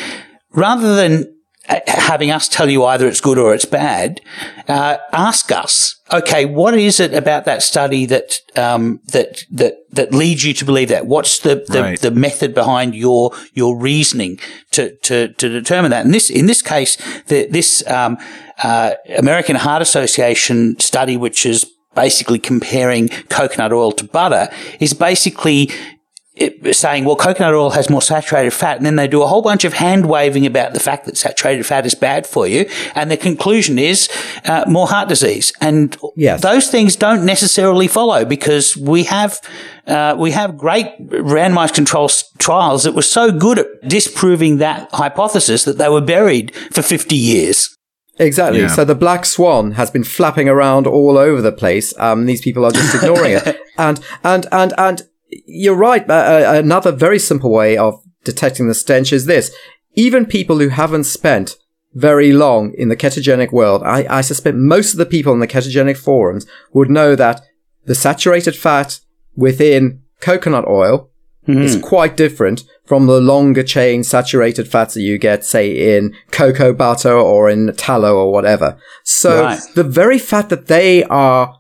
[0.52, 1.33] Rather than
[1.66, 4.20] having us tell you either it's good or it's bad,
[4.68, 10.14] uh, ask us, okay, what is it about that study that um, that that that
[10.14, 11.06] leads you to believe that?
[11.06, 12.00] What's the the, right.
[12.00, 14.40] the method behind your your reasoning
[14.72, 16.06] to, to to determine that?
[16.06, 16.98] And this in this case,
[17.28, 18.18] the, this um,
[18.62, 24.50] uh, American Heart Association study, which is basically comparing coconut oil to butter,
[24.80, 25.70] is basically
[26.36, 28.78] it, saying, well, coconut oil has more saturated fat.
[28.78, 31.64] And then they do a whole bunch of hand waving about the fact that saturated
[31.64, 32.68] fat is bad for you.
[32.96, 34.10] And the conclusion is
[34.46, 35.54] uh, more heart disease.
[35.62, 36.42] And yes.
[36.42, 39.40] those things don't necessarily follow because we have,
[39.86, 42.10] uh, we have great randomized control
[42.40, 47.16] trials that were so good at disproving that hypothesis that they were buried for 50
[47.16, 47.78] years.
[48.18, 48.62] Exactly.
[48.62, 48.68] Yeah.
[48.68, 51.98] So the black swan has been flapping around all over the place.
[52.00, 53.60] Um, these people are just ignoring it.
[53.78, 55.02] And, and, and, and
[55.46, 56.10] you're right.
[56.10, 59.54] Uh, another very simple way of detecting the stench is this.
[59.96, 61.58] Even people who haven't spent
[61.94, 65.48] very long in the ketogenic world, I, I suspect most of the people in the
[65.48, 67.42] ketogenic forums would know that
[67.86, 69.00] the saturated fat
[69.36, 71.10] within coconut oil
[71.48, 71.62] mm-hmm.
[71.62, 76.74] is quite different from the longer chain saturated fats that you get, say, in cocoa
[76.74, 78.78] butter or in tallow or whatever.
[79.04, 79.62] So right.
[79.76, 81.60] the very fact that they are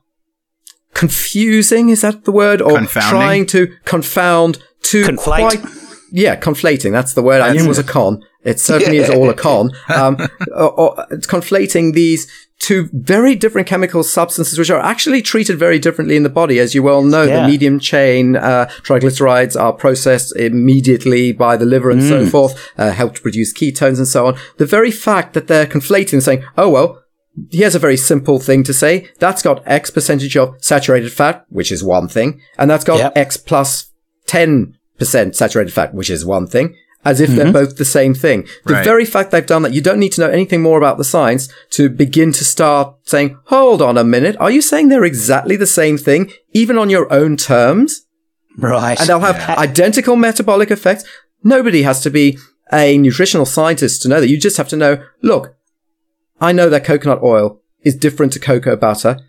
[1.07, 2.61] confusing, is that the word?
[2.61, 5.17] Or trying to confound to Conflate.
[5.17, 5.65] quite,
[6.11, 6.91] yeah, conflating.
[6.91, 7.39] That's the word.
[7.39, 8.23] That's I knew it was a con.
[8.43, 9.71] It certainly is all a con.
[9.93, 10.17] Um,
[10.55, 10.95] or, or,
[11.27, 12.27] conflating these
[12.59, 16.59] two very different chemical substances, which are actually treated very differently in the body.
[16.59, 17.41] As you well know, yeah.
[17.41, 22.07] the medium chain uh, triglycerides are processed immediately by the liver and mm.
[22.07, 24.37] so forth, uh, help to produce ketones and so on.
[24.57, 27.02] The very fact that they're conflating and saying, oh, well,
[27.51, 29.09] here's a very simple thing to say.
[29.19, 32.41] That's got X percentage of saturated fat, which is one thing.
[32.57, 33.13] And that's got yep.
[33.15, 33.91] X plus
[34.27, 34.73] 10%
[35.36, 36.75] saturated fat, which is one thing.
[37.05, 37.38] As if mm-hmm.
[37.38, 38.47] they're both the same thing.
[38.65, 38.86] The right.
[38.86, 41.51] very fact they've done that, you don't need to know anything more about the science
[41.71, 44.38] to begin to start saying, hold on a minute.
[44.39, 48.05] Are you saying they're exactly the same thing, even on your own terms?
[48.57, 48.97] Right.
[48.97, 49.55] And they'll have yeah.
[49.57, 51.03] identical metabolic effects.
[51.43, 52.38] Nobody has to be
[52.71, 54.29] a nutritional scientist to know that.
[54.29, 55.57] You just have to know, look,
[56.39, 59.19] I know that coconut oil is different to cocoa butter,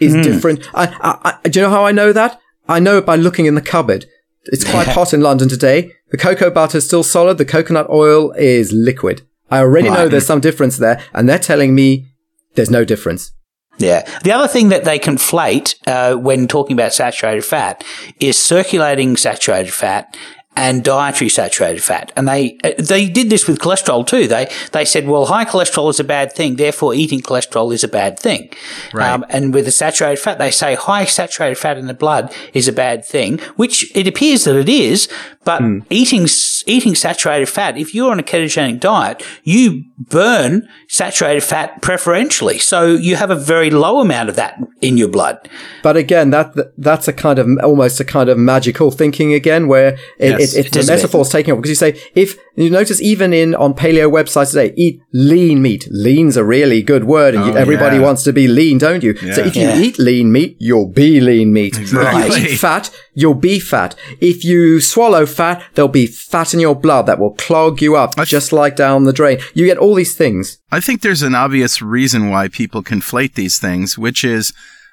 [0.00, 0.22] is mm.
[0.22, 0.68] different.
[0.74, 2.40] I, I, I, do you know how I know that?
[2.68, 4.06] I know it by looking in the cupboard.
[4.44, 5.92] It's quite hot in London today.
[6.10, 7.38] The cocoa butter is still solid.
[7.38, 9.22] The coconut oil is liquid.
[9.50, 9.98] I already right.
[9.98, 12.06] know there's some difference there, and they're telling me
[12.54, 13.32] there's no difference.
[13.78, 14.08] Yeah.
[14.22, 17.84] The other thing that they conflate uh, when talking about saturated fat
[18.20, 20.16] is circulating saturated fat
[20.56, 22.12] and dietary saturated fat.
[22.16, 24.26] And they they did this with cholesterol too.
[24.26, 27.88] They they said, well, high cholesterol is a bad thing, therefore eating cholesterol is a
[27.88, 28.50] bad thing.
[28.92, 29.10] Right.
[29.10, 32.66] Um, and with the saturated fat, they say high saturated fat in the blood is
[32.66, 35.08] a bad thing, which it appears that it is.
[35.48, 35.82] But mm.
[35.88, 36.28] eating
[36.66, 42.84] eating saturated fat, if you're on a ketogenic diet, you burn saturated fat preferentially, so
[42.88, 45.48] you have a very low amount of that in your blood.
[45.82, 49.94] But again, that that's a kind of almost a kind of magical thinking again, where
[50.18, 53.00] it, yes, it, it, the metaphor is taking up because you say if you notice
[53.00, 55.88] even in on paleo websites today, eat lean meat.
[55.90, 58.02] Lean's a really good word, and oh, you, everybody yeah.
[58.02, 59.14] wants to be lean, don't you?
[59.22, 59.32] Yeah.
[59.32, 59.78] So if you yeah.
[59.78, 61.78] eat lean meat, you'll be lean meat.
[61.78, 62.22] Exactly.
[62.22, 63.96] If you eat fat, you'll be fat.
[64.20, 68.16] If you swallow fat, there'll be fat in your blood that will clog you up,
[68.24, 69.40] just like down the drain.
[69.54, 70.58] You get all these things.
[70.70, 74.52] I think there's an obvious reason why people conflate these things, which is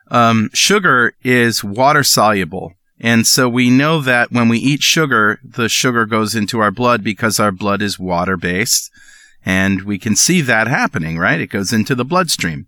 [0.10, 2.74] um, sugar is water soluble.
[3.00, 7.04] And so we know that when we eat sugar, the sugar goes into our blood
[7.04, 8.90] because our blood is water based.
[9.46, 11.40] And we can see that happening, right?
[11.40, 12.66] It goes into the bloodstream.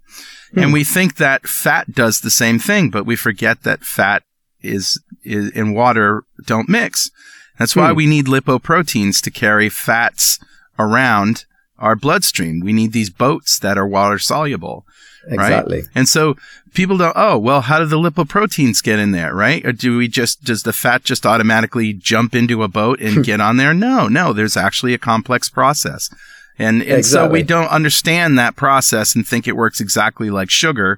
[0.53, 0.64] Mm.
[0.64, 4.22] And we think that fat does the same thing, but we forget that fat
[4.68, 7.09] is, is in water don't mix.
[7.57, 7.97] That's why hmm.
[7.97, 10.39] we need lipoproteins to carry fats
[10.78, 11.45] around
[11.80, 12.59] our bloodstream.
[12.59, 14.86] We need these boats that are water soluble.
[15.28, 15.80] Exactly.
[15.80, 15.88] Right?
[15.93, 16.36] And so
[16.74, 19.65] people don't, oh, well, how do the lipoproteins get in there, right?
[19.65, 23.41] Or do we just, does the fat just automatically jump into a boat and get
[23.41, 23.74] on there?
[23.74, 26.09] No, no, there's actually a complex process.
[26.57, 27.28] And, and exactly.
[27.28, 30.97] so we don't understand that process and think it works exactly like sugar,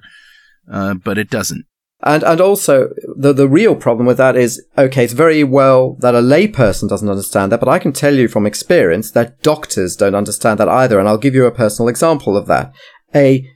[0.70, 1.66] uh, but it doesn't.
[2.02, 6.14] And and also the the real problem with that is okay, it's very well that
[6.14, 10.14] a layperson doesn't understand that, but I can tell you from experience that doctors don't
[10.14, 10.98] understand that either.
[10.98, 12.72] And I'll give you a personal example of that.
[13.14, 13.46] A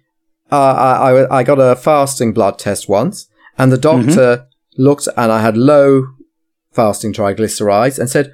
[0.53, 4.83] uh, I I got a fasting blood test once, and the doctor mm-hmm.
[4.83, 6.05] looked and I had low
[6.73, 8.31] fasting triglycerides and said,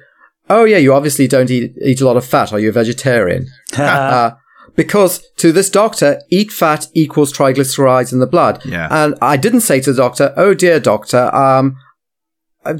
[0.49, 2.51] "Oh yeah, you obviously don't eat eat a lot of fat.
[2.51, 3.47] Are you a vegetarian?"
[3.77, 4.31] uh,
[4.75, 8.61] because to this doctor, eat fat equals triglycerides in the blood.
[8.65, 8.87] Yeah.
[8.89, 11.75] And I didn't say to the doctor, oh dear doctor, um,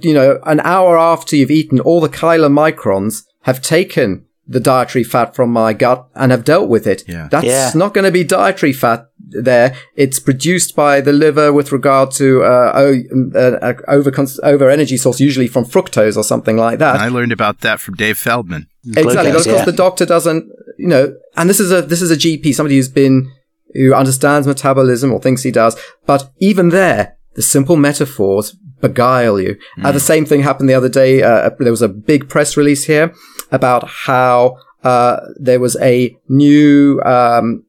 [0.02, 5.34] you know, an hour after you've eaten, all the chylomicrons have taken the dietary fat
[5.36, 7.04] from my gut and have dealt with it.
[7.08, 7.30] Yeah.
[7.32, 7.72] That's Yeah.
[7.76, 9.76] not going to be dietary fat there.
[9.96, 14.12] It's produced by the liver with regard to uh, o- uh, over
[14.44, 16.98] over energy source, usually from fructose or something like that.
[16.98, 18.68] I learned about that from Dave Feldman.
[18.86, 19.66] Exactly, but of course yeah.
[19.66, 22.90] the doctor doesn't, you know, and this is a this is a GP, somebody who's
[22.90, 23.32] been
[23.74, 25.80] who understands metabolism or thinks he does.
[26.06, 29.58] But even there, the simple metaphors beguile you.
[29.84, 31.22] Uh, the same thing happened the other day.
[31.22, 33.14] Uh, there was a big press release here
[33.52, 37.64] about how uh, there was a new um,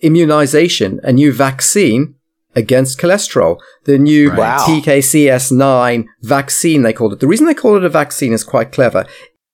[0.00, 2.14] immunization, a new vaccine
[2.54, 3.58] against cholesterol.
[3.84, 4.38] The new Right.
[4.38, 4.66] Wow.
[4.66, 7.20] TKCS9 vaccine, they called it.
[7.20, 9.06] The reason they call it a vaccine is quite clever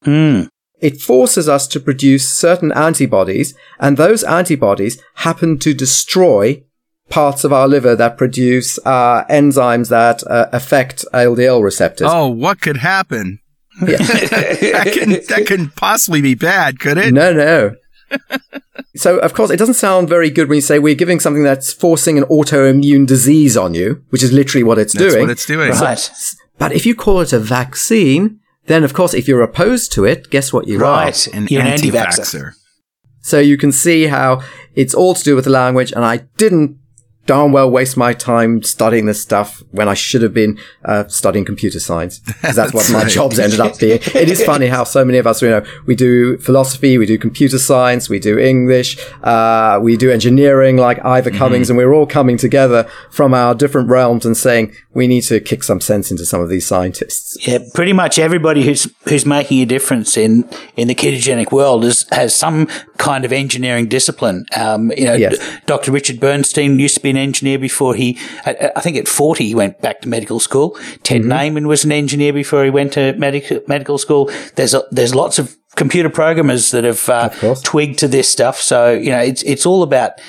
[0.05, 0.49] Mm.
[0.85, 6.63] It forces us to produce certain antibodies, and those antibodies happen to destroy
[7.09, 12.09] parts of our liver that produce uh, enzymes that uh, affect LDL receptors.
[12.11, 13.39] Oh, what could happen?
[13.81, 17.15] that, can, that couldn't possibly be bad, could it?
[17.15, 17.77] No, no.
[18.95, 21.73] so, of course, it doesn't sound very good when you say we're giving something that's
[21.73, 25.23] forcing an autoimmune disease on you, which is literally what it's That's doing.
[25.23, 25.71] what it's doing.
[25.71, 26.11] Right.
[26.59, 30.31] but if you call it a vaccine, then of course, if you're opposed to it,
[30.31, 31.05] guess what you are?
[31.05, 31.27] Right.
[31.29, 32.19] An You're an anti-vaxxer.
[32.19, 32.53] anti-vaxxer.
[33.21, 34.43] So you can see how
[34.75, 36.79] it's all to do with the language, and I didn't
[37.27, 41.45] darn well waste my time studying this stuff when I should have been uh, studying
[41.45, 42.21] computer science.
[42.43, 43.11] 'Cause that's what That's my right.
[43.11, 44.01] jobs ended up being.
[44.15, 47.17] It is funny how so many of us, you know, we do philosophy, we do
[47.19, 51.39] computer science, we do English, uh, we do engineering like Ivor Mm-hmm.
[51.39, 55.41] Cummins, and we're all coming together from our different realms and saying we need to
[55.41, 57.37] kick some sense into some of these scientists.
[57.49, 60.45] Yeah, pretty much everybody who's who's making a difference in
[60.77, 62.67] in the ketogenic world is has some
[62.99, 64.45] kind of engineering discipline.
[64.57, 65.39] Um, you know, Yes.
[65.39, 65.91] D- Dr.
[65.93, 69.81] Richard Bernstein used to be an engineer before he, I, think at forty he went
[69.81, 70.79] back to medical school.
[71.03, 71.33] Ted Mm-hmm.
[71.33, 74.31] Naiman was an engineer before he went to medical medical school.
[74.57, 77.29] There's a, there's lots of computer programmers that have uh,
[77.63, 78.61] twigged to this stuff.
[78.61, 80.21] So you know, it's it's all about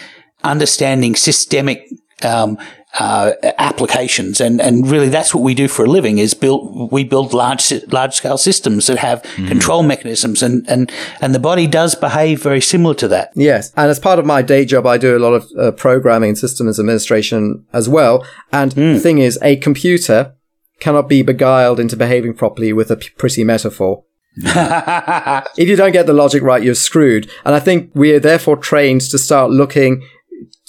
[0.43, 1.89] understanding systemic
[2.23, 2.57] um,
[2.99, 7.03] uh, applications, and, and really that's what we do for a living is build we
[7.03, 10.91] build large large scale systems that have control mechanisms, and, and
[11.21, 13.31] and the body does behave very similar to that.
[13.35, 16.29] Yes, and as part of my day job, I do a lot of uh, programming
[16.29, 18.25] and systems administration as well.
[18.51, 20.35] And the thing is, a computer
[20.79, 24.03] cannot be beguiled into behaving properly with a p- pretty metaphor.
[24.37, 27.29] if you don't get the logic right, you're screwed.
[27.45, 30.05] And I think we are therefore trained to start looking,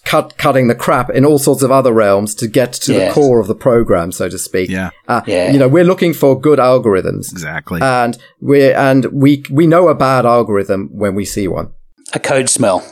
[0.06, 3.08] cut, cutting the crap in all sorts of other realms to get to Yes.
[3.08, 4.70] the core of the program, so to speak.
[4.70, 4.90] Yeah.
[5.06, 5.50] Uh, Yeah.
[5.52, 7.30] You know, we're looking for good algorithms.
[7.32, 7.80] Exactly.
[7.82, 11.68] And we and we we know a bad algorithm when we see one.
[12.14, 12.82] A code smell.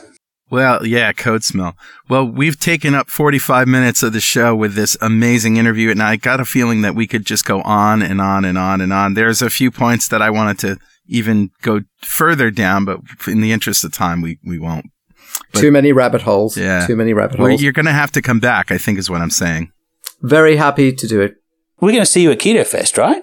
[0.51, 1.75] Well, yeah, code smell.
[2.07, 6.17] Well, we've taken up 45 minutes of the show with this amazing interview, and I
[6.17, 9.15] got a feeling that we could just go on and on and on and on.
[9.15, 13.51] There's a few points that I wanted to even go further down, but in the
[13.51, 14.85] interest of time, we, we won't.
[15.51, 16.57] But- Too many rabbit holes.
[16.57, 16.85] Yeah.
[16.85, 17.61] Too many rabbit Well, holes.
[17.61, 19.71] you're going to have to come back, I think is what I'm saying.
[20.21, 21.35] Very happy to do it.
[21.81, 23.21] We're going to see you at Keto Fest, right?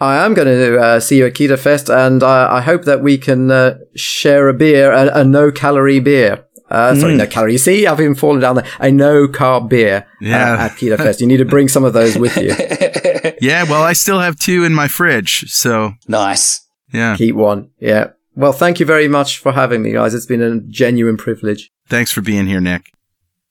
[0.00, 3.02] I am going to uh, see you at Keto Fest, and uh, I hope that
[3.02, 6.44] we can uh, share a beer, a, a no calorie beer.
[6.70, 7.52] Uh, sorry, no calorie.
[7.52, 8.66] You see, I've even fallen down there.
[8.80, 10.64] A no carb beer uh, Yeah.
[10.64, 11.20] at Keto Fest.
[11.20, 12.54] You need to bring some of those with you.
[13.40, 16.66] Yeah, well, I still have two in my fridge, so Nice.
[16.92, 17.16] yeah.
[17.16, 17.70] Keep one.
[17.78, 18.10] Yeah.
[18.36, 20.14] Well, thank you very much for having me, guys.
[20.14, 21.70] It's been a genuine privilege.
[21.88, 22.92] Thanks for being here, Nick.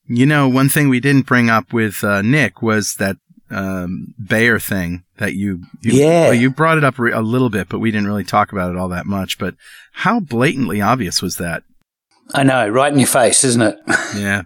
[0.08, 3.18] You know, one thing we didn't bring up with uh, Nick was that
[3.50, 6.22] um, Bayer thing that you, you Yeah.
[6.26, 8.70] well, you brought it up re- a little bit, but we didn't really talk about
[8.72, 9.40] it all that much.
[9.40, 9.56] But
[9.94, 11.64] how blatantly obvious was that?
[12.34, 13.78] I know, right in your face, isn't it?
[14.16, 14.44] Yeah,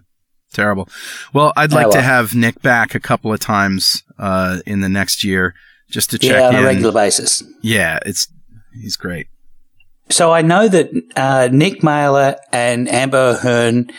[0.52, 0.88] terrible.
[1.34, 4.88] Well, I'd Oh, like to have Nick back a couple of times uh, in the
[4.88, 5.54] next year
[5.90, 6.60] just to check yeah, on in.
[6.62, 7.42] a regular basis.
[7.62, 8.28] Yeah, it's
[8.74, 9.26] he's great.
[10.10, 13.90] So I know that uh, Nick Mailer and Amber O'Hearn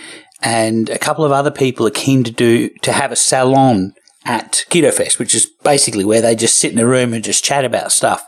[0.41, 3.93] and a couple of other people are keen to do to have a salon
[4.24, 7.43] at Keto Fest, which is basically where they just sit in a room and just
[7.43, 8.24] chat about stuff.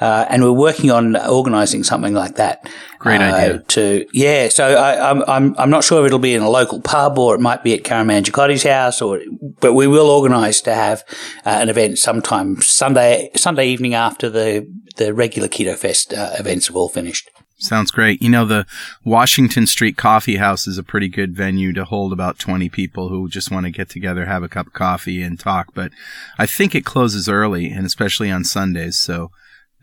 [0.00, 2.68] Uh, and we're working on organising something like that.
[2.98, 3.58] Great uh, idea.
[3.60, 6.80] To yeah, so I, I'm I'm I'm not sure if it'll be in a local
[6.80, 9.20] pub or it might be at Karaman Jacotti's house, or
[9.60, 11.04] but we will organise to have
[11.44, 14.66] uh, an event sometime Sunday Sunday evening after the
[14.96, 17.30] the regular Keto Fest uh, events have all finished.
[17.58, 18.20] Sounds great.
[18.20, 18.66] You know, the
[19.02, 23.30] Washington Street Coffee House is a pretty good venue to hold about 20 people who
[23.30, 25.68] just want to get together, have a cup of coffee and talk.
[25.74, 25.92] But
[26.38, 28.98] I think it closes early and especially on Sundays.
[28.98, 29.30] So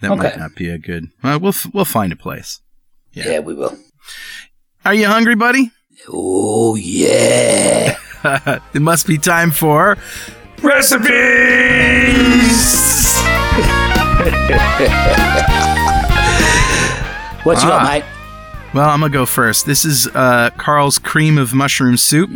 [0.02, 2.62] that might not be a good, well, we'll, f- we'll find a place.
[3.12, 3.30] Yeah.
[3.30, 3.76] yeah we will.
[4.86, 5.72] Are you hungry, buddy?
[6.10, 7.98] Oh yeah.
[8.74, 9.98] it must be time for
[10.62, 11.14] recipes.
[17.44, 17.80] What you Ah.
[17.80, 18.04] got, mate?
[18.74, 19.66] Well, I'm gonna go first.
[19.66, 22.30] This is uh, Carl's cream of mushroom soup.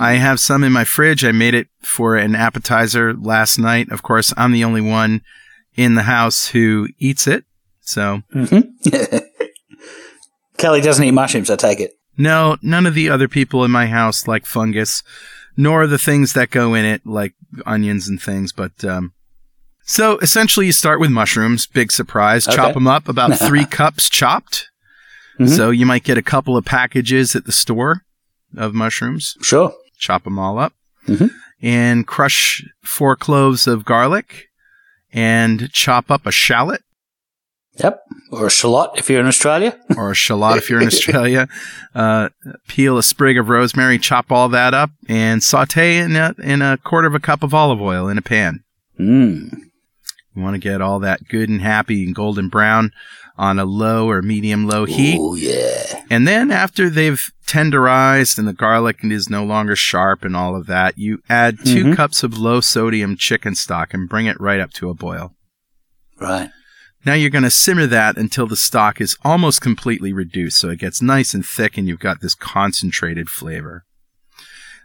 [0.00, 1.24] I have some in my fridge.
[1.24, 3.90] I made it for an appetizer last night.
[3.90, 5.20] Of course, I'm the only one
[5.74, 7.44] in the house who eats it.
[7.82, 8.22] So
[10.56, 11.92] Kelly doesn't eat mushrooms, I take it.
[12.16, 15.02] no, none of the other people in my house like fungus,
[15.56, 17.34] nor the things that go in it like
[17.66, 18.52] onions and things.
[18.52, 19.12] But um,
[19.86, 21.66] so essentially, you start with mushrooms.
[21.66, 22.44] Big surprise.
[22.46, 24.68] Chop them up about three cups chopped.
[25.40, 25.48] Mhm.
[25.48, 28.02] So you might get a couple of packages at the store
[28.56, 29.34] of mushrooms.
[29.42, 29.72] Sure.
[29.98, 30.74] chop them all up,
[31.08, 31.30] Mhm.
[31.62, 34.48] and crush four cloves of garlic,
[35.12, 36.82] and chop up a shallot
[37.82, 38.00] Yep.
[38.32, 39.78] Or a shallot if you're in Australia.
[39.98, 41.46] or a shallot if you're in Australia.
[41.94, 42.28] Uh,
[42.68, 46.76] peel a sprig of rosemary, chop all that up, and saute in a, in a
[46.76, 48.62] quarter of a cup of olive oil in a pan.
[49.00, 49.50] Mm.
[50.36, 52.92] You want to get all that good and happy and golden brown
[53.38, 55.18] on a low or medium low heat.
[55.20, 56.04] Oh, yeah.
[56.10, 60.66] And then after they've tenderized and the garlic is no longer sharp and all of
[60.66, 61.96] that, you add 2 Mhm.
[61.96, 65.34] cups of low sodium chicken stock and bring it right up to a boil.
[66.20, 66.50] Right.
[67.04, 70.80] Now you're going to simmer that until the stock is almost completely reduced so it
[70.80, 73.84] gets nice and thick and you've got this concentrated flavor.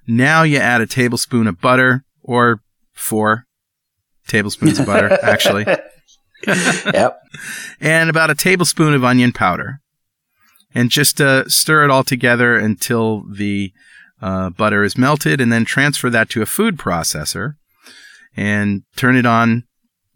[0.08, 2.62] Now you add a tablespoon of butter or
[2.93, 3.45] four
[4.28, 5.66] tablespoons of butter actually
[6.48, 7.20] yep.
[7.80, 9.80] and about a tablespoon of onion powder.
[10.74, 13.74] And just uh, stir it all together until the
[14.22, 17.56] uh, butter is melted, and then transfer that to a food processor
[18.38, 19.66] and turn it on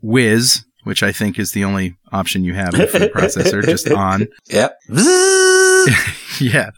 [0.02, 3.92] whiz, which I think is the only option you have in a food processor, just
[3.92, 4.28] on.
[4.50, 4.78] Yep.
[6.42, 6.72] Yeah.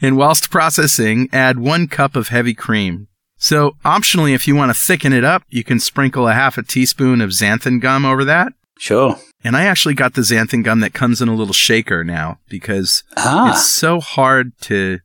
[0.00, 3.08] and whilst processing, add one cup of heavy cream.
[3.38, 6.62] So, optionally, if you want to thicken it up, you can sprinkle a half a
[6.62, 8.52] teaspoon of xanthan gum over that.
[8.78, 9.18] sure.
[9.44, 13.04] And I actually got the xanthan gum that comes in a little shaker now because
[13.16, 13.50] Ah.
[13.52, 14.98] it's so hard to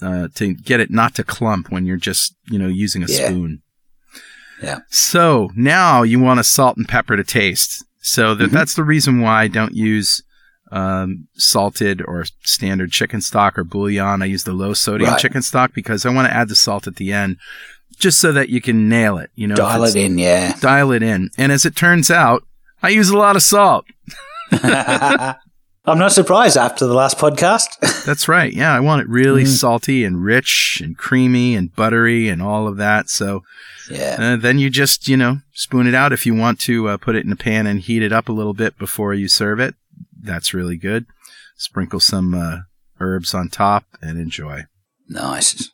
[0.00, 3.26] uh, to get it not to clump when you're just you know using a Yeah.
[3.28, 3.62] spoon.
[4.62, 4.78] Yeah.
[4.88, 7.84] So now you want to salt and pepper to taste.
[8.00, 8.52] So that Mhm.
[8.52, 10.22] that's the reason why I don't use
[10.70, 14.22] um, salted or standard chicken stock or bouillon.
[14.22, 15.20] I use the low sodium Right.
[15.20, 17.36] chicken stock because I want to add the salt at the end,
[17.98, 19.30] just so that you can nail it.
[19.34, 20.54] You know, Dial it in, yeah.
[20.60, 21.30] dial it in.
[21.38, 22.42] And as it turns out,
[22.82, 23.84] I use a lot of salt.
[24.52, 27.78] I'm not surprised after the last podcast.
[28.04, 28.52] That's right.
[28.52, 29.46] Yeah, I want it really Mm.
[29.48, 33.08] salty and rich and creamy and buttery and all of that.
[33.08, 33.42] So
[33.90, 34.16] yeah.
[34.18, 37.16] uh, then you just, you know, spoon it out if you want to uh, put
[37.16, 39.74] it in a pan and heat it up a little bit before you serve it.
[40.20, 41.06] That's really good.
[41.56, 42.58] Sprinkle some uh,
[43.00, 44.62] herbs on top and enjoy.
[45.08, 45.70] Nice.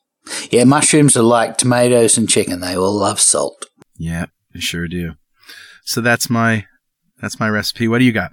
[0.51, 2.61] Yeah, mushrooms are like tomatoes and chicken.
[2.61, 3.67] They all love salt.
[3.97, 5.13] Yeah, I sure do.
[5.85, 6.67] So that's my
[7.21, 7.89] that's my recipe.
[7.89, 8.33] What do you got?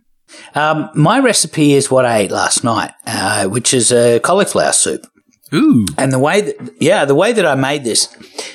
[0.55, 5.05] Um, my recipe is what I ate last night, uh, which is a cauliflower soup.
[5.53, 8.07] Ooh, And the way that, yeah, the way that I made this,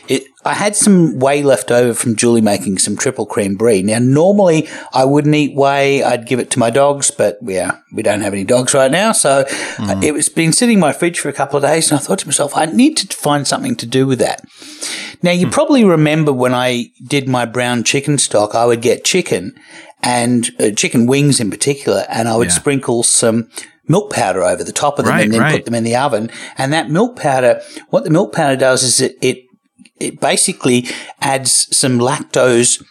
[0.09, 3.82] it, I had some whey left over from Julie making some triple cream brie.
[3.82, 6.03] Now, normally I wouldn't eat whey.
[6.03, 9.12] I'd give it to my dogs, but yeah, we don't have any dogs right now.
[9.12, 9.44] So
[9.78, 12.03] uh, it was been sitting in my fridge for a couple of days and I
[12.03, 14.42] thought to myself, I need to find something to do with that.
[15.22, 19.59] Now, you probably remember when I did my brown chicken stock, I would get chicken
[20.03, 22.55] and uh, chicken wings in particular, and I would Yeah.
[22.55, 23.49] sprinkle some
[23.88, 25.53] milk powder over the top of them Right, and then right.
[25.53, 26.30] put them in the oven.
[26.59, 29.45] And that milk powder, what the milk powder does is it, it,
[29.99, 30.86] it basically
[31.20, 32.82] adds some lactose,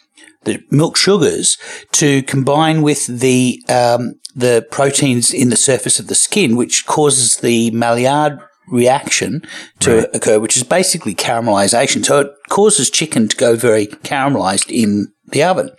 [0.44, 1.58] the milk sugars,
[1.94, 7.38] to combine with the um, the proteins in the surface of the skin, which causes
[7.38, 9.44] the Maillard reaction
[9.80, 12.06] to occur, which is basically caramelization.
[12.06, 15.70] So it causes chicken to go very caramelized in the oven.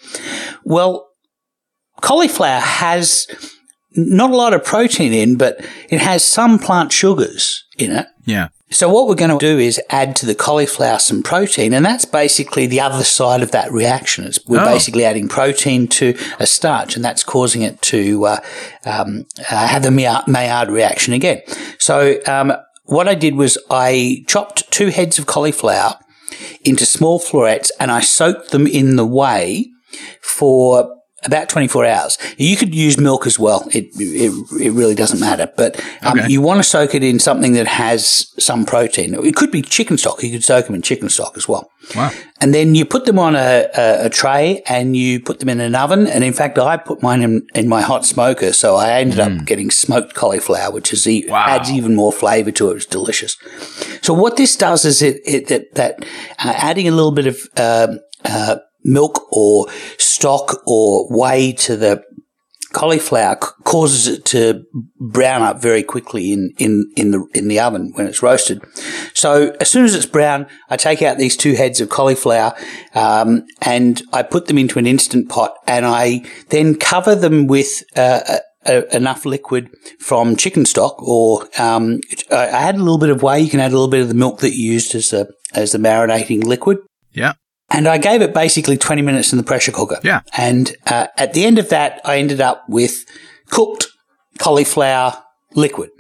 [0.65, 1.09] Well,
[2.01, 3.27] cauliflower has
[3.97, 8.07] not a lot of protein in, but it has some plant sugars in it.
[8.25, 11.87] yeah, So what we're going to do is add to the cauliflower some protein, and
[11.87, 14.25] that's basically the other side of that reaction.
[14.25, 14.65] It's, we're Oh.
[14.65, 18.41] basically adding protein to a starch, and that's causing it to uh,
[18.85, 21.43] um, uh, have the Maillard Maillard reaction again.
[21.79, 22.53] So um,
[22.87, 25.95] what I did was I chopped two heads of cauliflower
[26.65, 29.71] into small florets, and I soaked them in the whey
[30.21, 30.96] for
[31.27, 32.19] about 24 hours.
[32.39, 33.69] You could use milk as well.
[33.73, 35.51] It, it, it really doesn't matter.
[35.57, 36.29] But um, Okay.
[36.29, 39.15] you want to soak it in something that has some protein.
[39.15, 40.23] It could be chicken stock.
[40.23, 41.71] You could soak them in chicken stock as well.
[41.95, 42.11] wow,
[42.41, 45.61] And then you put them on a, a, a tray and you put them in
[45.61, 46.07] an oven.
[46.07, 48.53] And in fact, I put mine in, in my hot smoker.
[48.53, 51.45] So I ended up getting smoked cauliflower, which is e- Wow.
[51.47, 52.77] adds even more flavor to it.
[52.77, 53.37] It's delicious.
[54.03, 56.05] So what this does is it, it that, that
[56.39, 58.57] uh, adding a little bit of um, uh,
[58.87, 59.67] milk or
[59.99, 62.03] stock or whey to the
[62.73, 64.63] cauliflower causes it to
[65.01, 68.63] brown up very quickly in, in, in the, in the oven when it's roasted.
[69.15, 72.55] So as soon as it's brown, I take out these two heads of cauliflower,
[72.95, 77.83] um, and I put them into an instant pot and I then cover them with,
[77.97, 78.41] uh,
[78.93, 79.71] enough liquid
[80.01, 82.01] from chicken stock, or um,
[82.33, 83.41] I add a little bit of whey.
[83.41, 85.71] You can add a little bit of the milk that you used as the as
[85.71, 86.79] the marinating liquid.
[87.13, 87.35] Yeah.
[87.71, 89.99] And I gave it basically 20 minutes in the pressure cooker.
[90.03, 90.21] Yeah.
[90.37, 93.05] And uh, at the end of that, I ended up with
[93.51, 93.89] cooked
[94.39, 95.23] cauliflower
[95.55, 95.91] liquid.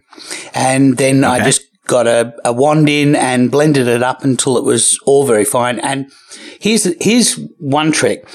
[0.55, 1.35] And then okay.
[1.35, 5.27] I just got a, a wand in and blended it up until it was all
[5.27, 5.79] very fine.
[5.81, 6.11] And
[6.61, 8.29] here's, here's one trick.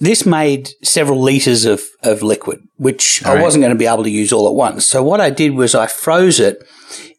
[0.00, 3.42] This made several liters of, of liquid, which all I right.
[3.42, 4.84] wasn't going to be able to use all at once.
[4.84, 6.66] So what I did was I froze it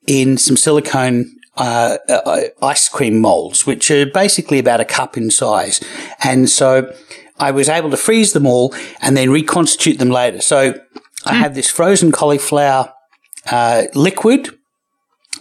[0.06, 5.32] in some silicone uh, uh, ice cream molds, which are basically about a cup in
[5.32, 5.82] size.
[6.24, 6.94] And so
[7.40, 10.42] I was able to freeze them all and then reconstitute them later.
[10.42, 10.74] So
[11.26, 11.42] I hmm.
[11.42, 12.94] have this frozen cauliflower
[13.50, 14.50] uh, liquid.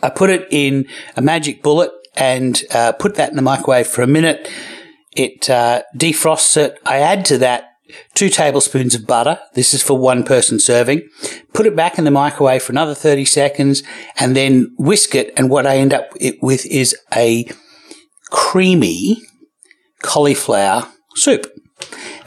[0.03, 0.87] I put it in
[1.17, 4.51] a magic bullet and uh, put that in the microwave for a minute.
[5.17, 6.79] It uh, defrosts it.
[6.85, 7.74] I add to that
[8.15, 9.39] two tablespoons of butter.
[9.55, 11.09] This is for one person serving.
[11.53, 13.83] Put it back in the microwave for another 30 seconds
[14.19, 15.33] and then whisk it.
[15.37, 17.49] And what I end up with is a
[18.31, 19.23] creamy
[20.03, 21.47] cauliflower soup.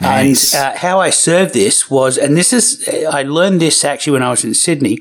[0.00, 0.54] Nice.
[0.54, 4.22] And uh, how I served this was, and this is, I learned this actually when
[4.22, 4.98] I was in Sydney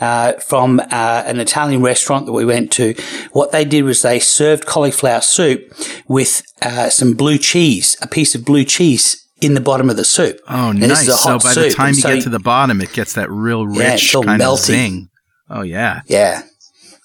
[0.00, 2.94] uh, from uh, an Italian restaurant that we went to.
[3.32, 5.72] What they did was they served cauliflower soup
[6.06, 10.04] with uh, some blue cheese, a piece of blue cheese in the bottom of the
[10.04, 10.40] soup.
[10.48, 11.06] Oh, nice.
[11.06, 14.14] So by the time you so get to the bottom, it gets that real rich
[14.14, 14.52] yeah, kind melty.
[14.52, 15.10] of zing.
[15.50, 16.02] Oh yeah.
[16.06, 16.42] Yeah.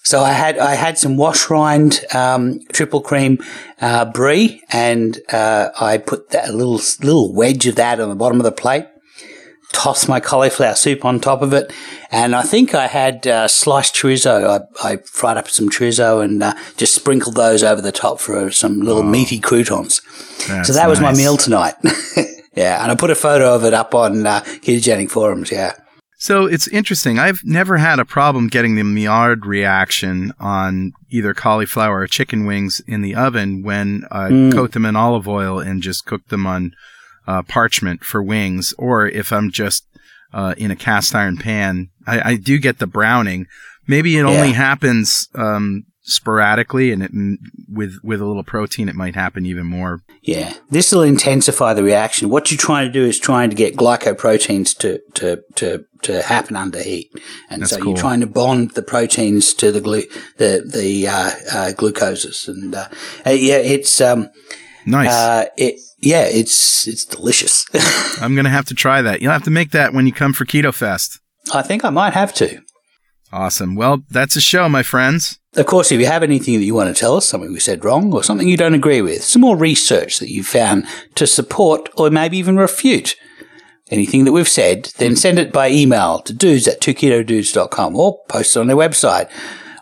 [0.02, 3.38] So I had I had some wash rind um, triple cream
[3.80, 8.14] uh, brie, and uh, I put that a little little wedge of that on the
[8.14, 8.86] bottom of the plate.
[9.74, 11.72] Tossed my cauliflower soup on top of it,
[12.10, 14.62] and I think I had uh, sliced chorizo.
[14.82, 18.50] I, I, fried up some chorizo and uh, just sprinkled those over the top for
[18.52, 20.00] some little oh, meaty croutons.
[20.64, 21.74] So that was my meal tonight.
[22.54, 25.50] yeah, and I put a photo of it up on uh, ketogenic forums.
[25.50, 25.74] Yeah.
[26.24, 27.18] So it's interesting.
[27.18, 32.80] I've never had a problem getting the Maillard reaction on either cauliflower or chicken wings
[32.86, 34.52] in the oven when I mm.
[34.52, 36.72] coat them in olive oil and just cook them on
[37.26, 39.86] uh, parchment for wings, or if I'm just
[40.32, 41.90] uh, in a cast iron pan.
[42.06, 43.46] I, I, do get the browning.
[43.86, 44.28] Maybe it yeah.
[44.28, 47.10] only happens um, sporadically and it,
[47.66, 51.82] with with a little protein it might happen even more yeah this will intensify the
[51.82, 56.22] reaction what you're trying to do is trying to get glycoproteins to to to to
[56.22, 57.10] happen under heat
[57.48, 57.92] and That's so cool.
[57.92, 60.06] you're trying to bond the proteins to the glu-
[60.36, 62.88] the the uh, uh, glucoses and uh,
[63.24, 64.28] yeah it's um
[64.84, 67.66] nice uh, it yeah it's it's delicious.
[68.20, 69.20] I'm gonna have to try that.
[69.22, 71.20] You'll have to make that when you come for keto fest.
[71.52, 72.62] I think i might have to.
[73.32, 73.74] Awesome.
[73.74, 75.38] Well that's a show my friends.
[75.56, 77.84] Of course, if you have anything that you want to tell us, something we said
[77.84, 80.84] wrong or something you don't agree with, some more research that you found
[81.14, 83.14] to support or maybe even refute
[83.90, 88.56] anything that we've said, then send it by email to dudes at 2ketodudes.com or post
[88.56, 89.30] it on their website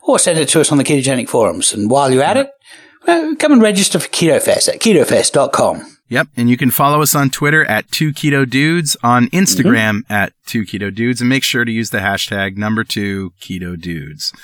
[0.03, 1.73] or send it to us on the ketogenic forums.
[1.73, 2.51] And while you're at it,
[3.07, 5.99] well, come and register for KetoFest at ketofest.com.
[6.13, 6.29] Yep.
[6.37, 10.13] And you can follow us on Twitter at 2KetoDudes, on Instagram mm-hmm.
[10.13, 14.35] at 2KetoDudes, and make sure to use the hashtag number 2 KetoDudes.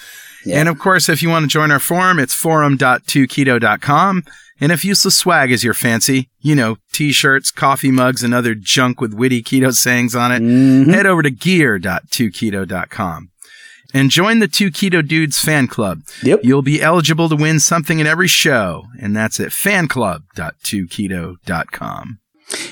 [0.47, 0.61] Yeah.
[0.61, 4.25] And of course, if you want to join our forum, it's forum.2keto.com.
[4.61, 9.03] And if useless swag is your fancy, you know, t-shirts, coffee mugs, and other junk
[9.03, 10.91] with witty keto sayings on it, mm-hmm.
[10.91, 13.31] head over to gear.2keto.com
[13.95, 16.03] and join the Two Keto Dudes fan club.
[16.23, 16.41] Yep.
[16.43, 22.19] You'll be eligible to win something in every show, and that's at fanclub.2keto.com.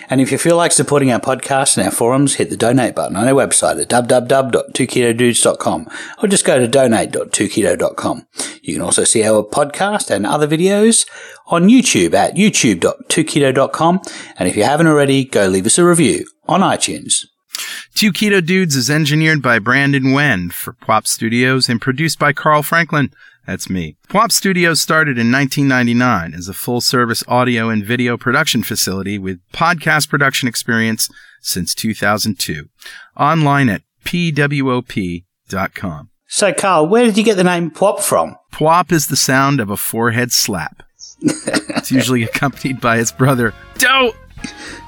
[0.08, 3.16] And if you feel like supporting our podcast and our forums, hit the donate button
[3.16, 5.88] on our website at www.2ketodudes.com
[6.22, 8.26] or just go to donate.2keto.com.
[8.62, 11.06] You can also see our podcast and other videos
[11.46, 14.00] on YouTube at youtube.2keto.com.
[14.38, 17.26] And if you haven't already, go leave us a review on iTunes.
[17.94, 22.62] Two Keto Dudes is engineered by Brandon Wen for Pwop Studios and produced by Carl
[22.62, 23.10] Franklin.
[23.46, 23.96] That's me.
[24.08, 29.40] Pwop Studios started in 1999 as a full service audio and video production facility with
[29.52, 31.08] podcast production experience
[31.40, 32.68] since 2002.
[33.16, 35.22] Online at pwop.com.
[36.28, 38.36] So, Carl, where did you get the name Pwop from?
[38.52, 40.82] Pwop is the sound of a forehead slap.
[41.20, 44.16] it's usually accompanied by its brother, Dope!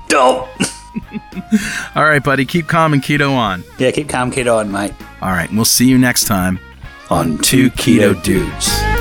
[0.08, 0.48] Dope!
[1.94, 2.44] All right, buddy.
[2.44, 3.64] Keep calm and keto on.
[3.78, 4.92] Yeah, keep calm, keto on, mate.
[5.22, 5.50] All right.
[5.52, 6.58] We'll see you next time
[7.10, 8.97] on Two Keto Dudes.